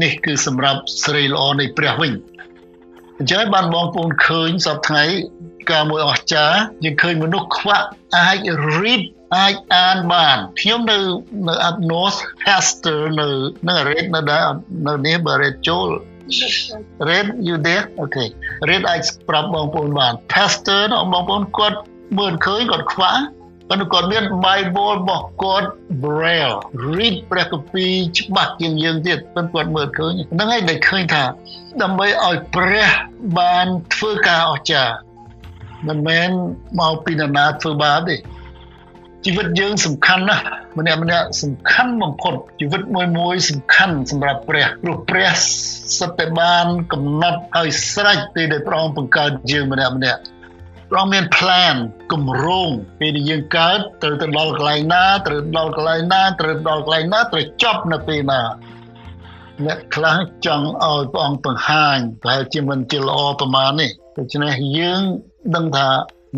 [0.01, 2.13] នេះគឺសម្រាប់ស្រីល្អនៃព្រះវិញ
[3.23, 5.03] អញ្ចឹងបានបងប្អូនឃើញសពថ្ងៃ
[5.71, 8.37] ការមួយអស្ចារ្យយើងឃើញមនុស្សខ្វាក់អាច
[8.77, 9.01] read
[9.37, 10.97] អាចអានបានខ្ញុំនៅ
[11.47, 13.27] នៅ up north pastor នៅ
[13.67, 14.43] នៅ read នៅដែរ
[14.87, 15.87] នៅនេះបើ read ចូល
[17.07, 18.27] read you there okay
[18.69, 20.81] read អាចប្រាប់បងប្អូនបាន pastor
[21.13, 21.77] បងប្អូនគាត់
[22.17, 23.13] មើលឃើញគាត់ខ្វះ
[23.73, 25.69] ប៉ុន្តែគាត់មាន Bible របស់គាត់
[26.03, 26.57] Braille
[26.95, 31.23] read ព្រះគម្ពីរច្បាស់ជាងយើងទៀតប៉ុន្តែគាត់មើលឃើញហ្នឹងហើយដែលឃើញថា
[31.81, 32.89] ដើម្បីឲ្យព្រះ
[33.39, 34.93] បានធ្វើការអស្ចារ្យ
[35.87, 36.29] មិនមែន
[36.79, 38.15] មកពីនរណាធ្វើបាបទេ
[39.25, 40.43] ជីវិតយើងសំខាន់ណាស់
[40.77, 45.29] ម្នាក់ម្នាក់សំខាន់បំផុតជីវិតមួយមួយសំខាន់សម្រាប់ព្រះព្រោះព្រះ
[45.99, 50.21] សិតតែបានកំណត់ឲ្យស្រេចពេលដែលព្រះអង្គបង្កើតយើងម្នាក់ម្នាក់
[50.93, 51.75] ព្រះអង្គមាន plan
[52.11, 58.41] គម្រោងពេលដែលយើងកើតត្រូវទៅដល់កន្លែងណាត្រូវដល់កន្លែងណាត្រូវដល់កន្លែងណាត្រូវចប់នៅពេលណា
[59.65, 65.01] អ្នកខ្លះចង់ឲ្យព្រះអង្គបង្ហាញប្រហែលជាមិនជាល្អប្រមាណនេះដូច្នេះយើង
[65.55, 65.89] ដឹងថា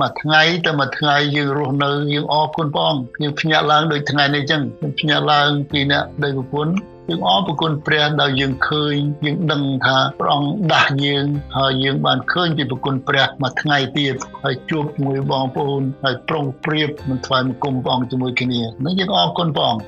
[0.01, 6.73] មួយថ្ងៃទៅមួយថ្ងៃយើងរស់នៅយើងអរគុណព្រះអង្គយើងភ្ញាក់ឡើងដូចថ្ងៃនេះអញ្ចឹងខ្ញុំភ្ញាក់ឡើងពីអ្នកដីប្រពន្ធ
[7.09, 11.25] យើងអរគុណព្រះដែលយើងឃើញយើងដឹងថាព្រះអង្គដាស់យើង
[11.57, 19.83] ហើយយើងបានឃើញពីប្រគុណព្រះមួយថ្ងៃទៀតហើយជួបជាមួយបងប្អូនហើយប្រុងប្រៀបនឹងថ្វាយបង្គំព្រះអង្គជាមួយគ្នានេះយើងអរគុណព្រះអង្គ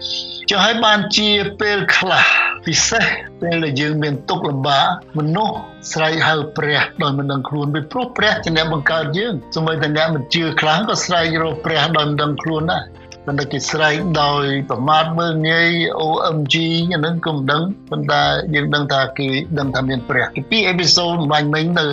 [0.50, 1.30] ចុះហើយបានជា
[1.62, 2.26] ពេលខ្លះ
[2.66, 3.06] ពិសេស
[3.42, 5.58] ពេលដែលយើងមានទុក្ខលំបាកមនុស្ស
[5.94, 12.84] ស្រែកហៅព្រះដោយមិនដឹងខ្លួនពីព្រោះព្រះជាអ្នកបង្កើតយើងសូម្បីតែអ្នកមិនជឿខ្លាំងក៏ស្រែករកព្រះដោយមិនដឹងខ្លួនដែរ
[13.30, 15.70] ប៉ុន្តែគេស្រែកដោយប្រមាថមើលងាយ
[16.02, 16.56] OMG
[16.96, 18.24] ហ្នឹងក៏មិនដឹងប៉ុន្តែ
[18.56, 19.28] យើងដឹងថាគេ
[19.60, 21.86] ដឹងថាមានព្រះពីអេពីសូតបាញ់មិញនៅ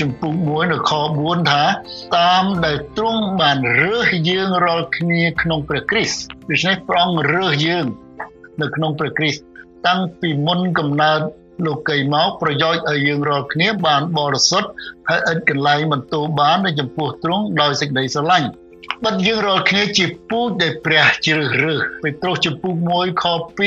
[0.00, 1.62] ចំពុក1នៅខ4ថា
[2.18, 6.18] តាមដែលទ្រង់បានរើសយើងរាល់គ្នាក្នុងព្រះគ្រីស្ទ
[6.50, 7.84] ដូច្នេះព្រះអង្គរើសយើង
[8.62, 9.42] នៅក្នុងព្រះគ្រីស្ទ
[9.86, 11.20] តាំងពីមុនកំណើត
[11.66, 14.70] លោកីមកប្រយោជន៍ឲ្យយើងរាល់គ្នាបានបរិសុទ្ធ
[15.08, 18.48] ហើយឥតកន្លែងបន្ទោបាននៅចំពោះទ្រង់ដោយសេចក្តីស្រឡាញ់
[19.04, 23.58] បាត់យើងរាល់គ្នាជាពូជដែលព្រះជ្រើសរើសពេត្រុសចំពុក1ខ2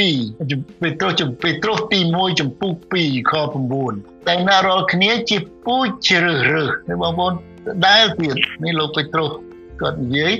[0.81, 3.33] ពេត្រុសចំពេត្រុសទី1ចំពុក2ខ
[3.79, 6.69] 9តែណារាល់គ្នាជាពូជជ្រើសរើស
[7.01, 7.33] បងប្អូន
[7.87, 9.31] ដែលទៀតនេះលោកពេត្រុស
[9.81, 10.33] គាត់និយាយ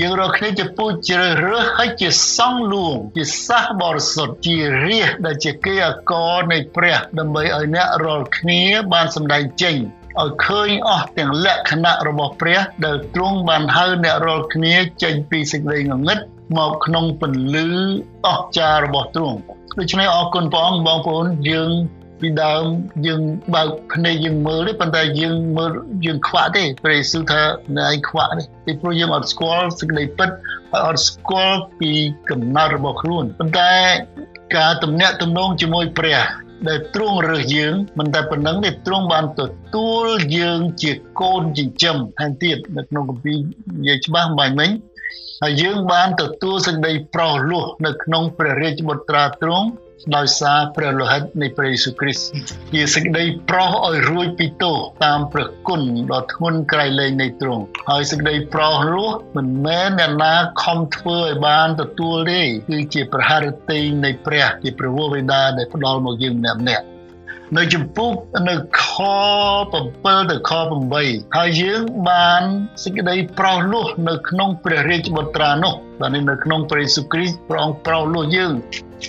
[0.00, 6.12] យើងរកគ្នាជាពូជជ្រើសរើសហើយជាសង្ឃលួងជាសាសបរិសុទ្ធជារាជដែលជាគេអក
[6.52, 8.60] នៃព្រះដើម្បីឲ្យអ្នករាល់គ្នា
[8.92, 9.76] បានសម្ដែងចេញ
[10.22, 16.18] ឲ្យឃើញអស់ទាំងលក្ខណៈរបស់ព្រះដែលទ្រង់បានហៅអ្នករាល់គ្នាចេញពីសេចក្តីងងឹត
[16.58, 17.68] មកក្នុងពន្លឺ
[18.26, 19.38] អស្ចារ្យរបស់ទ្រង់
[19.78, 21.70] ដូច្នេះអរគុណព្រះអង្គបងប្អូនយើង
[22.20, 22.64] ពីដើម
[23.06, 23.20] យើង
[23.54, 25.70] បើកភ្នែកយើងមើលទេប៉ុន្តែយើងមើល
[26.06, 27.42] យើងខ្វាក់ទេព្រះយេស៊ូវថា
[27.76, 30.30] អ្នកឯងខ្វាក់ទេពីព្រោះយើងអត់ស្គាល់សេចក្តីពិត
[30.70, 31.90] ហើយអត់ស្គាល់ពី
[32.30, 33.72] កំណត់របស់ខ្លួនប៉ុន្តែ
[34.56, 36.18] ការទំនាក់ទំនងជាមួយព្រះ
[36.68, 39.42] ដែលទ្រង់រើសយើងមិនតែប៉ុណ្្នឹងទេទ្រង់បានទ
[39.74, 40.06] ទួល
[40.38, 43.38] យើងជាកូនចិញ្ចឹមថែមទៀតនៅក្នុងគម្ពីរ
[43.78, 44.70] និយាយច្បាស់បាញ់មិញ
[45.42, 49.68] ហើយយើងបានទទួលសេចក្តីប្រោសលោះនៅក្នុងព្រះរាជបុត្រាទ្រង់
[50.16, 52.26] ដោយសារព្រះលោហិតនៃព្រះយេស៊ូវគ្រីស្ទ
[52.74, 66.84] ជាសេចក្តីប្រោសឲ្យរួចពីទោសតាមព្រះគុណដ៏ធ្ងន់ក្រៃលែងនៃទ្រង់ហើយសេចក្តីប្រោសនោះមិនមែនអ្នកណាខំធ្វើឲ្យបានទទួលទេគឺជាប្រហារតីនៃព្រះជាព្រះវរបិតាដែលផ្ដល់មកយើងម្នាក់ម្នាក់
[67.56, 68.12] នៅចំពុក
[68.48, 68.82] នៅខ
[69.72, 70.50] 7ទៅខ
[70.92, 72.42] 8ហើយយើងបាន
[72.84, 78.52] សេចក្តីប្រោសលោះនៅក្នុងព្រះរាជបុត្រានោះបាទនៅក្នុងព្រះយេស៊ូវគ្រីស្ទព្រះអង្គប្រោសលោះយើង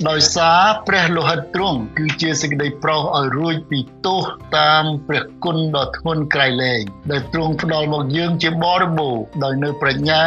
[0.10, 4.21] ដោយសារព្រះលោហិតទ្រង់គឺជាសេចក្តីប្រោសឲ្យរួចពីទោស
[4.58, 10.24] តាមព្រះគុណដ៏ធ្ងន់ក្រៃលែងដែលទ្រង់ផ្ដល់មកយើងជាបរិបូរណ៍ដោយនៅប្រាជ្ញា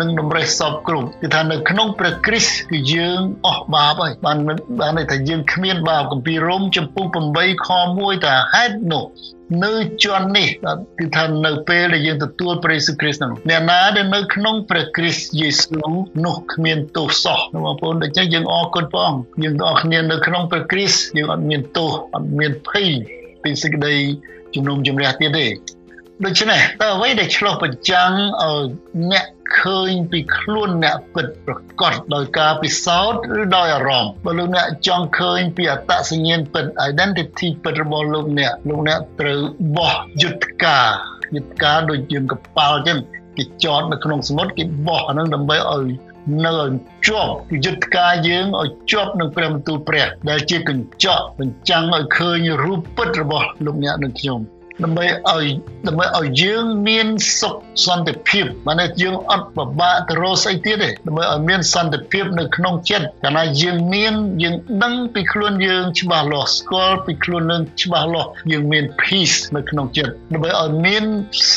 [0.00, 4.38] និងតម្រេះសពគ្រប់គឺថានៅក្នុងព្រះគ្រីស្ទគឺយើងអស់បាបហើយបាន
[4.80, 9.04] បានន័យថាយើងគ្មានបាបគម្ពីររ៉ូមចំពុក8ខ1ថាហេតុនោះ
[9.64, 9.72] នៅ
[10.04, 10.48] ជាន់នេះ
[10.98, 15.90] គឺថានៅពេលដែលយើងទទួលព្រះយេស៊ូវគ្រីស្ទនោះអ្នកណាដែលនៅក្នុងព្រះគ្រីស្ទយេស៊ូវ
[16.24, 22.88] នោះគ្មានទោសសោះបងប្អូនដូច្នេះយើងអរគុណព្រះអង្គយើងទាំងអស់គ្នានៅក្នុងព្រះគ្រីស្ទយើងអត់មានទោសអត់មានភ័យ
[23.42, 23.94] ពីសេចក្តី
[24.54, 25.46] ជំនុំជម្រះទៀតទេ
[26.26, 28.10] ដូច្នេះតើអ្វីដែលឆ្លោះបញ្ចាំង
[28.42, 28.64] ឲ្យ
[29.12, 29.26] អ្នក
[29.60, 39.40] ឃើញពីខ្លួនអ្នកពិតប្រកបដោយការពិសោធន៍ឬដោយអារម្មណ៍បើលោកអ្នកចង់ឃើញពីអត្តសញ្ញាណពិត identity ពិតរបស់លោកអ្នកលោកអ្នកត្រូវ
[39.76, 40.88] បោះយុទ្ធការ
[41.34, 42.98] យុទ្ធការដូចយើងកប៉ាល់ចឹង
[43.36, 45.86] គេចតនៅក្នុងសមុទ្រគេបោះអានឹងដើម្បីឲ្យ
[46.46, 46.54] នៅ
[47.06, 54.40] ជាប់យុទ្ធការយើងឲ្យជាប់នឹងព្រះបន្ទូលព្រះ ដែលជាកញ្ចក់បញ្ចាំងឲ្យឃើញរូបពិតរបស់លោកអ្នកនិងខ្ញុំ
[54.84, 55.46] ដើម្បីឲ្យ
[55.86, 57.06] ដើម្បីឲ្យយើងមាន
[57.40, 57.54] សុខ
[57.86, 71.04] សន្តិភាពបានតែយើងអត់ពិបាកទៅរកស្អីទៀតទេដើម្បីឲ្យមានសន្តិភាពនៅក្នុងចិត្តកាលណាយើងមានយើងដឹងពីខ្លួនយើងច្បាស់លាស់ស្គាល់ពីខ្លួនយើងច្បាស់លាស់យើងមាន peace នៅក្នុងចិត្តដើម្បីឲ្យមាន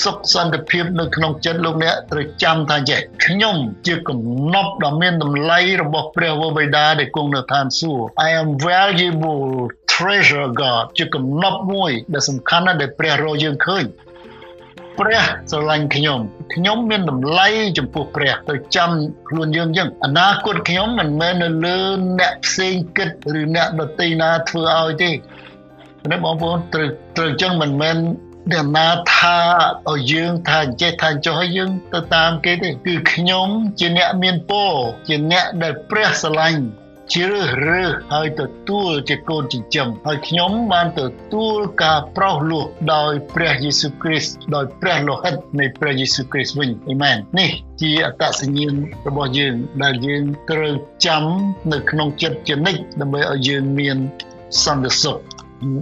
[0.04, 3.56] សុខសន្តិភាពនៅក្នុងចិត្តលោកអ្នកត្រូវចាំថាចេះខ្ញុំ
[3.88, 4.20] ជាកំ
[4.54, 9.46] ណប់ដ៏មានតម្លៃរបស់ព្រះវរបិតាដែលគង់នៅឋានសួគ៌ I am valuable
[9.96, 13.86] treasure God ជាកំណប់មួយ ដែលសំខាន់ណាស់ដែលព្រះរកយើងឃើញ
[15.00, 16.20] ព្រះស្រឡាញ់ខ្ញុំ
[16.54, 18.92] ខ្ញុំមានតម្លៃចំពោះព្រះទៅចាំ
[19.30, 21.80] ខ្លួនយើងចឹងអនាគតខ្ញុំមិនមែននៅលើ
[22.20, 25.12] អ្នកផ្សេងគិតឬអ្នកដតីណាធ្វើឲ្យទេ
[26.12, 27.98] នេះបងប្អូនត្រូវត្រូវចឹងមិនមែន
[28.54, 29.38] ដែលណាថា
[29.92, 33.48] ឲ្យយើងថាចេះថាចុះឲ្យយើងទៅតាមគេទេគឺខ្ញុំ
[33.80, 34.72] ជាអ្នកមានពរ
[35.08, 36.62] ជាអ្នកដែលព្រះស្រឡាញ់
[37.14, 41.02] ជ្រើសរើសហើយទទួលជាកូនចិញ្ចឹមហើយខ្ញុំបានទ
[41.34, 47.50] ទួលការប្រោសលោះដោយព្រះយេស៊ូវគ្រីស្ទដោយព្រះលោហិតនៃព្រះយេស៊ូវគ្រីស្ទវិញអេមែននេះ
[47.82, 48.74] ជាអត្តសញ្ញាណ
[49.08, 50.74] របស់យើងដែលយើងត្រូវ
[51.06, 51.24] ចាំ
[51.74, 53.98] នៅក្នុងចិត្តជានិច្ចដើម្បីឲ្យយើងមាន
[54.64, 55.18] សន្តិសុខ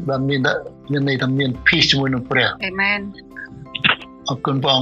[0.10, 0.40] ដែលមាន
[0.92, 3.00] មានន័យថាមាន peace ជាមួយនឹងព្រះអេមែន
[4.30, 4.80] អរគុណបង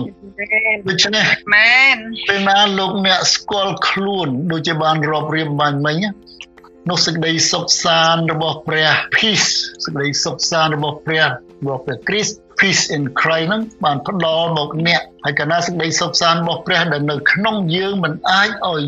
[0.90, 1.26] ដូច្នេះ
[1.56, 1.98] មែន
[2.30, 5.98] ពេលណាលោកអ្នកស្គាល់ខ្លួនដូចជាបានរាប់រៀបបាញ់មិញ
[6.90, 9.50] នោះសេចក្តីសុខសាន្តរបស់ព្រះ peace
[9.84, 11.24] សេចក្តីសុខសាន្តរបស់ព្រះ
[11.62, 18.82] របស់ព្រះគ្រីស្ទ peace in Christ នឹងបានផ្ដល់មកអ្នកហើយកណាសេចក្តីសុខសាន្តរបស់ព្រះដែលនៅក្នុងយើងមិនអាចឲ្យ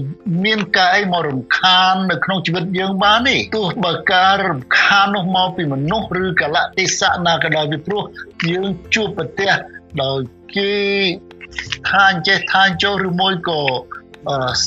[0.44, 8.04] មានការអីមករំខាននៅក្នុងជីវិតយើងបានទេទោះបើការរំខាននោះមកពីមនុស្សឬកលៈទេសៈណាក៏ដោយពីព្រោះ
[8.52, 9.52] យើងជួបប្រទះ
[10.04, 10.20] ដោយ
[10.56, 10.74] គេ
[11.90, 13.62] ថាអញ្ចេះថាចុះឬមួយក៏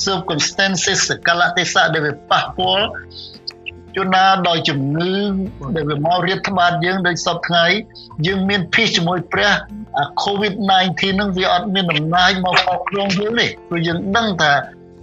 [0.04, 2.86] circumstances កលៈទេសៈដែលវាប៉ះពាល់
[3.96, 5.14] ជួនណាដោយជំងឺ
[5.76, 7.64] ដែលវាមករៀបថ្បាតយើងដោយសពថ្ងៃ
[8.26, 9.52] យើងមានភីសជាមួយព្រះ
[10.24, 14.52] COVID-19 នឹងវាអត់មានដំណើរមកមកក្នុងយើងទេព្រោះយើងដឹងថា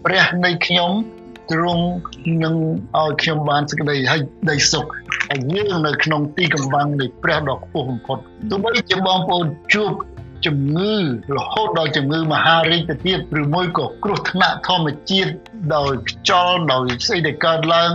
[0.06, 0.92] ព្រះនៃខ្ញុំ
[1.52, 1.86] ទ្រង់
[2.44, 2.56] នឹង
[3.00, 4.86] ឲ្យខ្ញុំបានសេចក្តីហើយដីសុខ
[5.30, 8.18] ហើយយើងនៅក្នុងទីកំបាំងនៃព្រះដ៏ខ្ពស់បំផុត
[8.50, 9.92] ទោះបីជាបងប្អូនជួប
[10.46, 10.96] ជំងឺ
[11.38, 15.32] រហូតដល់ជំងឺមហារីកទៅទៀតឬមួយក៏គ្រោះថ្នាក់ធម្មជាតិ
[15.76, 17.92] ដោយខ្យល់ដោយស្អីដែលកើតឡើង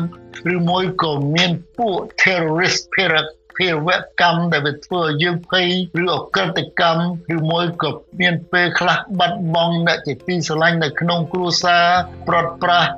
[0.55, 3.89] ឬមួយក៏មានពួក terrorist ភារកិច្ចភាវ
[4.21, 5.69] កម្មដែលវាធ្វើឲ្យយើងភ័យ
[6.03, 11.87] ឬអកតកម្មឬមួយក៏មានពេលខ្លះបាត់បង់អ្នកជាទីស្រឡាញ់នៅក្នុងគ្រួសារ
[12.29, 12.91] ប្រត់ប្រាស់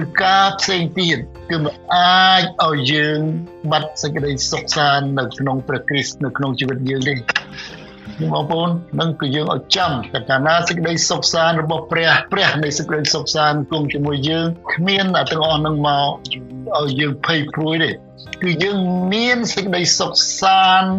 [0.00, 1.18] ឬការផ្សេងទៀត
[1.50, 3.20] គឺមិនអាចឲ្យយើង
[3.72, 7.14] បាត់សេចក្តីសុខសាន្តនៅក្នុងព្រះគ្រីស្ទនៅក្នុងជីវិតយើងទេ
[8.20, 16.08] បងប្អូននឹងគឺយើងឲ្យចាំតែកាលណាសេចក្តីសុខសាន្តរបស់ព្រះព្រះនៃសេចក្តីសុខសាន្តគង់ជាមួយយើងគ្មានទាំងអស់នឹងមក
[16.78, 17.90] ឲ្យយើងភ័យព្រួយទេ
[18.42, 18.78] គឺយើង
[19.12, 20.92] មានសេចក្តីសុខសាន្ត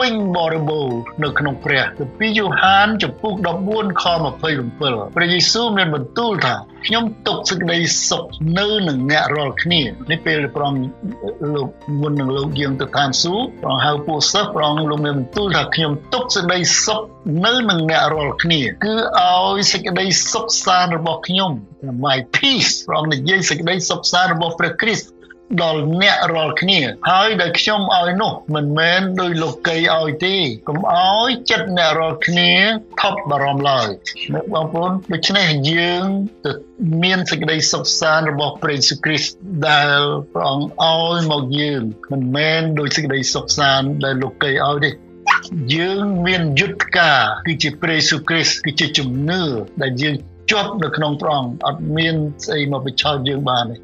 [0.00, 3.32] ពេញបរិបូរណ៍នៅក្នុងព្រះគម្ពីរយ៉ូហានចំពុក
[3.68, 4.04] 14ខ
[4.40, 6.54] 27ព្រះយេស៊ូវមានបន្ទូលថា
[6.86, 8.24] ខ្ញុំទុកសេចក្តីសុខ
[8.58, 10.84] នៅនឹងអ្នករាល់គ្នានេះពេលព្រះអង្គ
[11.54, 11.68] លោក
[12.00, 17.00] មុននឹងលោកយើងទៅឋានសួគ៌ព្រះអង្គហៅពួកសិស្សព្រះអង្គលោកមានបន្ទូលថាខ្ញុំទុកសេចក្តីសុខ
[17.46, 21.50] នៅនឹងអ្នករាល់គ្នា គឺឲ្យសេចក្តីសុខសាន្តរបស់ខ្ញុំ
[22.04, 25.06] my peace ព្រះអង្គនិយាយសេចក្តីសុខសាន្តរបស់ព្រះគ្រីស្ទ
[25.60, 30.36] ដល់អ្នករាល់គ្នា ហើយដែលខ្ញុំឲ្យនោះមិនមែនដោយលោកីឲ្យទេ
[30.68, 32.50] កុំឲ្យចិត្តអ្នករាល់គ្នា
[33.00, 33.88] ថប់បារម្ភឡើយ
[34.54, 36.04] បងប្អូនដូច្នេះយើង
[36.44, 36.52] ទៅ
[37.02, 39.32] មានសេចក្តីសុខសាន្តរបស់ព្រះយេស៊ូវគ្រីស្ទ
[39.68, 39.98] ដែល
[40.32, 44.90] ព្រះអង្គឲ្យមកយើងមិនមែនដោយសេចក្តីសុខសាន្តដែលលោកីឲ្យទេ
[45.74, 49.42] យើងមានយុទ្ធការគឺជាព្រះយេស៊ូវគ្រីស្ទគឺជាជំនឿ
[49.82, 50.16] ដែលយើង
[50.50, 53.76] ជាប់នៅក្នុងព្រះអង្គអត់មានស្អីមកបញ្ឆោតយើងបានទេ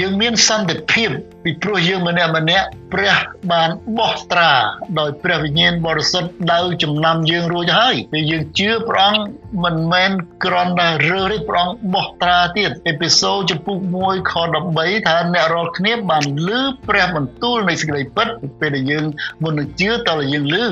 [0.00, 1.10] យើងមានសន្តិភាព
[1.44, 3.16] ពីព្រោះយើងម្នាក់ម្នាក់ព្រះ
[3.52, 4.52] បានបោះត្រា
[4.98, 9.22] ដោយព្រះវិញ្ញាណបរិសុទ្ធដៅចំណាំយើងរួចហើយពេលយើងជឿព្រះអង្គ
[9.64, 10.10] មិនមែន
[10.44, 14.32] គ្រាន់តែរើសទេព្រះអង្គបោះត្រាទៀតអេពីសូតចំពុក1ខ
[14.64, 18.28] 13ថាអ្នករាល់គ្នាបានលឺព្រះបន្ទូលនៃសេចក្តីពិត
[18.60, 19.04] ពេលដែលយើង
[19.42, 20.64] មុននឹងជឿតើយើងលឺ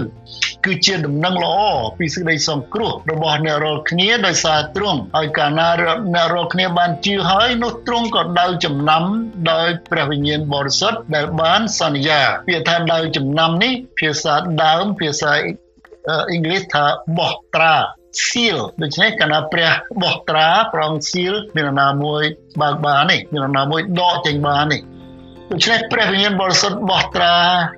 [0.64, 1.56] គឺជាដំណឹងល្អ
[1.98, 5.68] ពីសេចក្តីសង្គ្រោះរបស់អ្នករាល់គ្នាដោយសារទ្រង់ហើយកាលណា
[6.14, 9.02] អ្នករាល់គ្នាបានជឿហើយនោះទ្រង់ក៏ដៅចំណាំ
[9.50, 15.32] ដោយព្រះវិញ្ញាណបរិសុទ្ធដែលបានសន្យាពាក្យថាដៅចំណាំនេះភាសាដើមភាសា
[16.08, 16.84] អ៊ីងលីសថា
[17.18, 17.74] បោះត្រា
[18.28, 19.72] សៀលដូច្នេះកាលណាព្រះ
[20.02, 22.22] បោះត្រាប្រងសៀលមានណាមួយ
[22.60, 24.80] បើកបាននេះមានណាមួយដកចេញបាននេះ
[25.54, 27.34] ដូច្នេះព្រះវិញ្ញាណបរិសុទ្ធបោះត្រា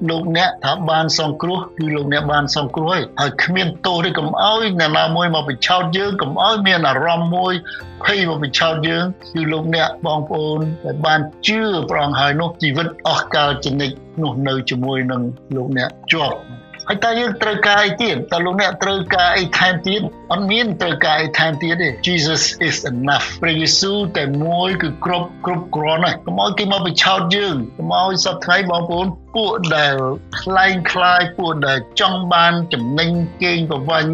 [0.08, 7.54] លោកអ្នកថាបានសង្គ្រោះគឺលោកអ្នកបានសង្គ្រោះហើយហើយគ្មានទោសទេកុំអោយអ្នកណាមួយមកបញ្ឆោតយើងកុំអោយមានអារម្មណ៍មួយ
[8.04, 11.60] ភ័យមកបញ្ឆោតយើងគឺលោកអ្នកបងប្អូនដែលបានជឿ
[11.90, 13.90] ប្រងហើយនោះជីវិតអស់កលចនិច
[14.22, 15.22] នោះនៅជាមួយនឹង
[15.56, 16.38] លោកអ្នកជាប់
[16.88, 20.00] ហើយតើយើងត្រូវការអីទៀតតើលោកអ្នកត្រូវការអីថែមទៀត
[20.32, 29.96] អត់មានត្រូវការអីថែមទៀតទេ Jesus is enough ព្រះយេស៊ូវតែមួយគឺគ្រប់គ្រប់គ្រាន់ហើយកុំឲ្យគេមកបញ្ឆោតយើងកុំឲ្យសពថ្ងៃបងប្អូនពួកដែល
[30.40, 33.10] ខ្លែងខ្លាយពួកដែលចង់បានចំណេញ
[33.42, 34.10] គេងប្រវាញ់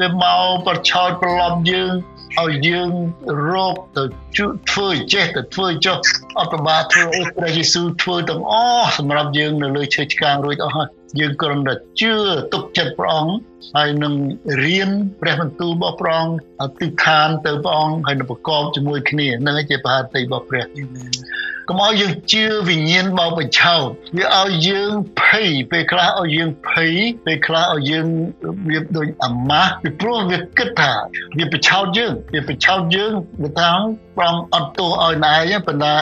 [0.00, 1.92] វាមកប្រឆោតប្រឡប់យើង
[2.40, 2.90] ឲ្យយើង
[3.50, 4.02] រកទៅ
[4.70, 5.96] ធ្វើចេះទៅធ្វើចុះ
[6.38, 12.14] អត់ប្របាធ្វើអីព្រះយេស៊ូវធ្វើទាំងអស់សម្រាប់យើងនៅលើឈើឆ្កាងរួចអស់ហើយ យើងគ្រាន់តែជឿ
[12.52, 13.34] ទុកចិត្តព្រះអង្គ
[13.76, 14.14] ហើយនឹង
[14.64, 14.90] រៀន
[15.20, 16.34] ព្រះបន្ទូលរបស់ព្រះអង្គ
[16.80, 20.64] ទិដ្ឋានទៅព្រះអង្គហើយនឹងប្រកបជាមួយគ្នានឹងជាបហាតិរបស់ព្រះ
[21.70, 28.06] កុំឲ្យយើងជឿវិញ្ញាណបោកបញ្ឆោតវាឲ្យយើងភ័យពេលខ្លះឲ្យយើងភ័យពេលខ្លះឲ្យយើង
[28.68, 30.92] វាដូចអាម៉ាស់ពីព្រោះវាគិតថា
[31.38, 33.70] វាបញ្ឆោតយើងវាបញ្ឆោតយើងវាថា
[34.16, 35.94] ប្រងអត់ទោសឲ្យណែប៉ុន្តែ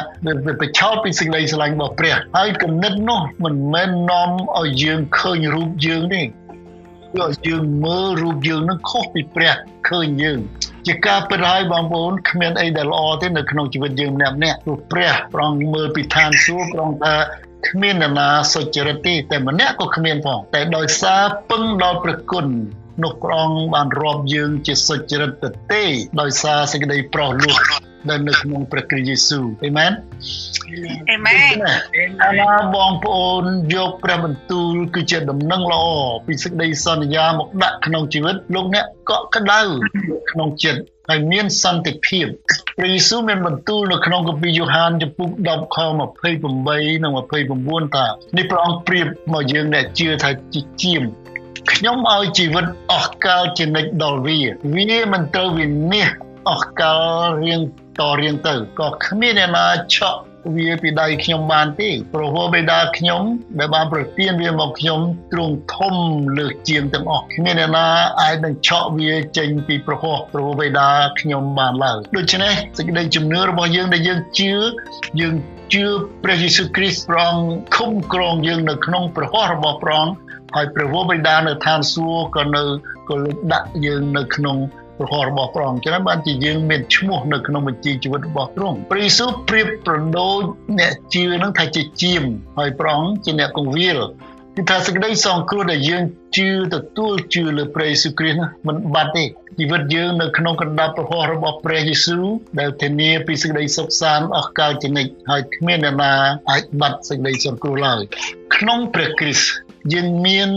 [0.46, 9.54] វាបញ្ឆោតពីសេចក្តីស្រឡាញ់របស់ព្រះហើយគំនិតនោះមិនមែននាំឲ្យយើងឃើញរូបយើងទេគឺឲ្យយើងមើលរូបយើងនឹងខុសពីព្រះ
[9.88, 10.38] ឃើញយើង
[10.86, 17.14] ជាការពិតហើយបងប្អូនគ្មានអីដែលល្អទេនៅក្នុងជីវិតយើងម្នាក់ម្នាក់ព្រោះព្រះប្រងមើលពីឋានសួគ៌ប្រងថា
[17.68, 22.46] គ្មាននរណាសុចរិតទេតែម្នាក់ក៏គ្មានផងតែដោយសារពឹងដល់ព្រះគុណ
[23.02, 25.84] នោះព្រះអង្គបានរាប់យើងជាសុចរិតទៅទេ
[26.20, 27.56] ដោយសារសេចក្តីប្រោសលោះ
[28.10, 29.92] ដែលនៅក្នុងព្រះគ្រីស្ទយេស៊ូវអេមែន
[31.10, 31.54] អេមែន
[32.24, 35.86] អាណាបងប្អូនយកព្រះបន្ទូលគឺជាដំណឹងល្អ
[36.26, 39.60] ពីសេចក្តីសន្យាមកដាក់ក្នុងជីវិតលោកអ្នកកក់ក្ដៅ
[40.30, 42.26] ក្នុងចិត្តហើយមានសន្តិភាព
[42.76, 45.78] ព្រះយេស៊ូវមានបន្ទូលនៅក្នុងគម្ពីរយ៉ូហានចំពុក10ខ
[46.20, 51.02] 28និង29ថានេះព្រះអង្គប្រៀបមកយើងអ្នកជឿថាជាជាម
[51.72, 54.38] ខ្ញុំឲ្យជីវិតអស់កលជានិច្ចដល់វា
[54.74, 57.00] វាមិនត្រូវវិនិច្ឆ័យ អស់កល
[57.42, 57.60] រៀង
[57.98, 60.20] តរៀងទៅក៏គ្មានអ្នកណាឆក់
[60.54, 63.22] វាពីដៃខ្ញុំបានទេព្រោះបេដាខ្ញុំ
[63.58, 65.00] ដែលបានប្រទានវាមកខ្ញុំ
[65.32, 65.94] ទ្រង់ធំ
[66.38, 67.86] លើសជាងទាំងអស់គ្មានអ្នកណា
[68.20, 74.52] អាចនឹងឆក់វាចេញពីប្រហោះព្រោះបេដាខ្ញុំបានឡើយដូច្នេះសេចក្តីជំនឿរបស់យើងដែលយើងជឿ
[75.20, 75.34] យើង
[75.72, 75.86] ជឿ
[76.24, 80.14] ព្រះយេស៊ូវគ្រីស្ទព្រះអង្គឃុំក្រងយើងនៅក្នុងប្រហោះរបស់ព្រះអង្គ
[80.54, 82.62] ហើយព្រះវរបិតានៅឋានសួគ៌ក៏នៅ
[83.08, 84.56] ក៏លើកដាក់យើងនៅក្នុង
[84.98, 90.42] ព្រះហស្ថរបស់ព្រះអង្គចឹងបានជាយើងមានឈ្មោះនៅក្នុងបញ្ជីជីវិតរបស់ទ្រង់ព្រះយេស៊ូវប្រៀបប្រដូច
[90.78, 92.22] អ្នកជឿនឹងថាជាជាម
[92.58, 93.98] ហើយព្រះអង្គជាអ្នកគង្វាល
[94.56, 96.02] គឺថាសេចក្តីសង្គ្រោះដែលយើង
[96.36, 99.24] ជឿទទួលជឿលើព្រះយេស៊ូវគ្រីស្ទមិនបាត់ទេ
[99.58, 102.24] ជីវិតយើងនៅក្នុងកណ្ដាប់ព្រះហស្ថរបស់ព្រះយេស៊ូវ
[102.60, 106.12] ដែលធានាពីសេចក្តីសុខសាន្តអស់កលជានិច្ចហើយគ្មានអ្នកណា
[106.50, 108.00] អាចបាត់សេចក្តីសង្គ្រោះឡើយ
[108.56, 109.48] ក្នុងព្រះគ្រីស្ទ
[109.94, 110.50] យើងមាន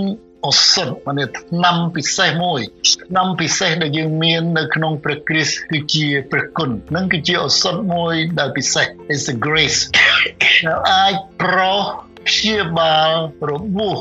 [0.48, 9.80] ឱសថ ମାନେ ឆ្នាំពិសេសមួយឆ្នាំពិសេសដែលយើងមាននៅក្នុងព្រះគ្រីស្ទគឺជាព្រះគុណនឹងគឺជាឱសថមួយដែលពិសេស is a grace
[10.68, 11.82] ដែលអាចប្រោស
[12.28, 13.12] ព្យាបាល
[13.50, 14.00] របួស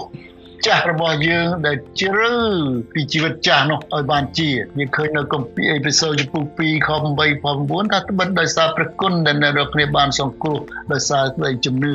[0.66, 2.34] ចាស់របស់យើងដែលជ្រៅ
[2.94, 6.88] ពីជីវិតចាស់នោះឲ្យបានជាយើងឃើញនៅគម្ពីរអេពីសូតចំពុក2ខ
[7.34, 10.58] 8 9ថាត្បិតដោយសារព្រះគុណដែលអ្នករាល់គ្នាបានសង្គ្រោះ
[10.92, 11.94] ដោយសារសេចក្តីជំនឿ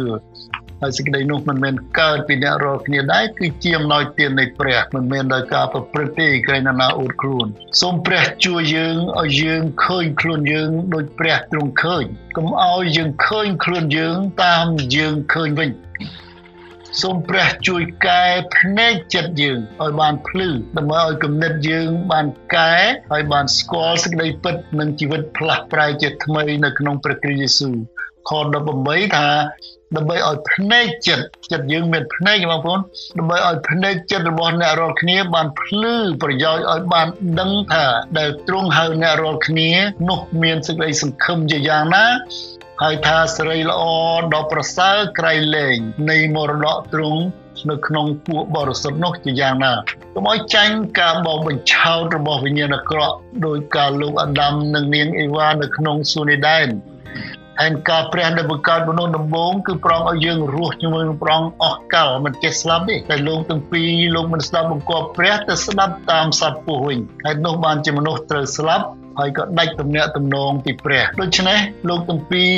[0.83, 7.47] ហហើយសេចក្តីនោះមិនមែនកើតពីអ្នករាល់គ្នាដែរគឺជាអំណោយទាននៃព្រះមិនមែនដោយការប្រព្រឹត្តទេក្រែងណាអួតខ្លួន
[7.81, 12.03] សូមព្រះជួយយើងឲ្យយើងឃើញខ្លួនយើងដោយព្រះទ្រង់ឃើញ
[12.37, 14.65] កុំឲ្យយើងឃើញខ្លួនយើងតាម
[14.95, 15.69] យើងឃើញវិញ
[17.01, 18.23] សូមព្រះជួយកែ
[18.57, 22.75] ភ្នែកចិត្តយើងឲ្យបានភ្លឺដើម្បីឲ្យគំនិតយើងបានកែ
[23.13, 27.75] ឲ្យបានស្គាល់សេចក្តីពិតនិងជីវិតផ្លាស់ប្រែជាថ្មីនៅក្នុងព្រះគ្រីស្ទយេស៊ូវ
[28.29, 28.31] ខ
[28.73, 29.27] 18ថា
[29.95, 32.79] ដើម្បីឲ្យភ្នែកចិត្តចិត្តយើងមានភ្នែកបងប្អូន
[33.17, 37.07] ដើម្បីឲ្យភ្នែកចិត្តរបស់អ្នករាល់គ្នាបានភ្លឺប្រយោជន៍ឲ្យបាន
[37.39, 37.85] ដឹងថា
[38.17, 39.69] ដែលទ្រង់ហៅអ្នករាល់គ្នា
[40.09, 42.05] នោះមានសេចក្តីសង្ឃឹមជាយ៉ាងណា
[42.81, 43.83] ហើយថាសេរីល្អ
[44.33, 45.77] ដ៏ប្រសើរក្រៃលែង
[46.09, 47.21] នៃមរតកទ្រង់
[47.69, 49.73] នៅក្នុងពួកបរិសុទ្ធនោះជាយ៉ាងណា
[50.13, 56.67] កុំឲ្យចាញ់ការបោកបញ្ឆោតរបស់វិញ្ញាណអាក្រក់ដោយការលោកអាដាមនិងនាងអេវ៉ានៅក្នុងសួនអេដែន
[57.59, 68.85] ហើយការព្រះដែលបង្កើតមនុស្សដំបូងគឺប្រងឲ្យយើងរស់ជាមួយនឹងប្រងអស់កលមិនចេះស្លាប់ទេតែលោកទាំងពីរលោកមិនស្ដាប់បង្គាប់ព្រះតែស្ដាប់តាមសត្វពស់វិញហើយនោះបានជាមនុស្សត្រូវស្លាប់
[69.19, 72.51] ហើយក៏ដាច់ទំនាក់ទំនងពីព្រះដូច្នេះលោកទាំងពីរ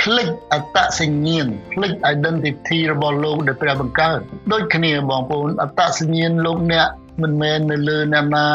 [0.00, 4.18] ផ្លិចអត្តសញ្ញាណផ្លិច identity របស់លោកដែលព្រះបង្កើត
[4.52, 6.88] ដូចគ្នាបងប្អូនអត្តសញ្ញាណលោកអ្នក
[7.22, 8.48] មិនមែននៅលើអ្នកណា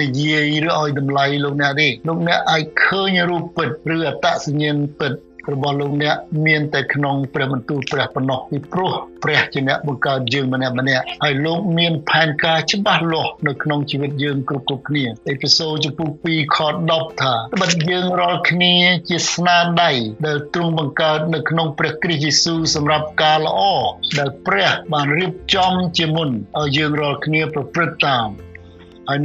[0.00, 5.12] និយាយឬឲ្យតម្លៃលោកអ្នកទេលោកអ្នកអាចឃើញរូបពិតឬអត្តសញ្ញាណពិត
[5.52, 8.92] របស់លោកអ្នកមានតែក្នុងព្រះបន្ទូលព្រះប៉ុណ្ណោះពីព្រោះ
[9.24, 16.58] ព្រះជាអ្នកបង្កើតយើងម្នាក់ម្នាក់ហើយលោកមានផែនការច្បាស់លាស់នៅក្នុងជីវិតយើងគ្រប់គ្រប់គ្នាអេពីសូតចំពោះ2ខ
[16.90, 18.74] 10ថាបិទយើងរាល់គ្នា
[19.08, 19.92] ជាស្នាដៃ
[20.26, 23.60] ដែលទ្រង់បង្កើតនៅក្នុងព្រះគ្រីស្ទយេស៊ូវសម្រាប់ការល្អ
[24.18, 26.30] ដែលព្រះបានរៀបចំជាមុន
[26.60, 28.53] ឲ្យយើងរាល់គ្នាប្រព្រឹត្តតាមហើយ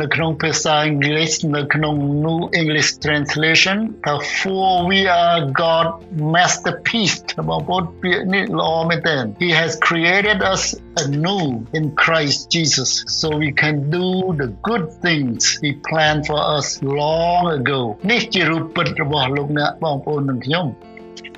[0.00, 1.94] នៅក្នុងភាសាអង់គ្លេសនៅក្នុង
[2.24, 5.88] New English Translation ថា for we are God
[6.34, 7.18] masterpiece
[7.48, 10.62] បងប្អូនពាក្យនេះល្អមែនទែន He has created us
[11.02, 11.44] anew
[11.78, 14.08] in Christ Jesus so we can do
[14.40, 16.66] the good things he planned for us
[17.00, 20.66] long ago នេះជារូបពិតរបស់លោកអ្នកបងប្អូននិងខ្ញុំ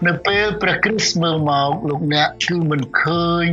[0.07, 3.47] នៅពេលព្រះគ្រីស្ទមើលមកលោកអ្នកគឺមិនឃើញ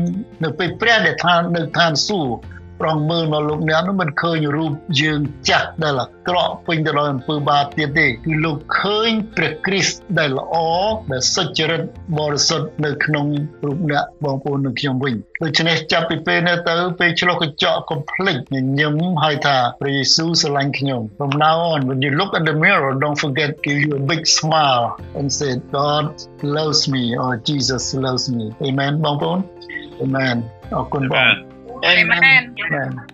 [0.43, 2.38] នៅពេលព្រះដែលថានៅឋានសួគ៌
[2.80, 10.54] ប្រងមើលមកលោកអ្នកនោះមិនឃើញរូបយើងចាស់ដែលអាក្រក់ពេញទៅដោយអំពើបាបទៀតទេគឺលោកឃើញព្រះគ្រីស្ទដែលល្អ
[11.12, 11.82] ដែលសុចរិត
[12.18, 13.26] បរិសុទ្ធនៅក្នុង
[13.66, 24.22] រូបអ្នកបងប្អូននឹងខ្ញុំវិញដូច្នេះចាប់ពីពេលនេះទៅពេលឆ្លុះកញ្ចក់កុំភ្លេចញញឹមហើយថាព្រះយេស៊ូវស្រឡាញ់ខ្ញុំ From now on when you look at the mirror don't forget give you a big
[24.38, 24.84] smile
[25.18, 26.04] and say God
[26.56, 29.38] loves me or Jesus loves me amen បងប្អូន
[30.04, 30.36] amen
[30.74, 32.56] អរគុណបង Amen.
[32.72, 33.06] Amen.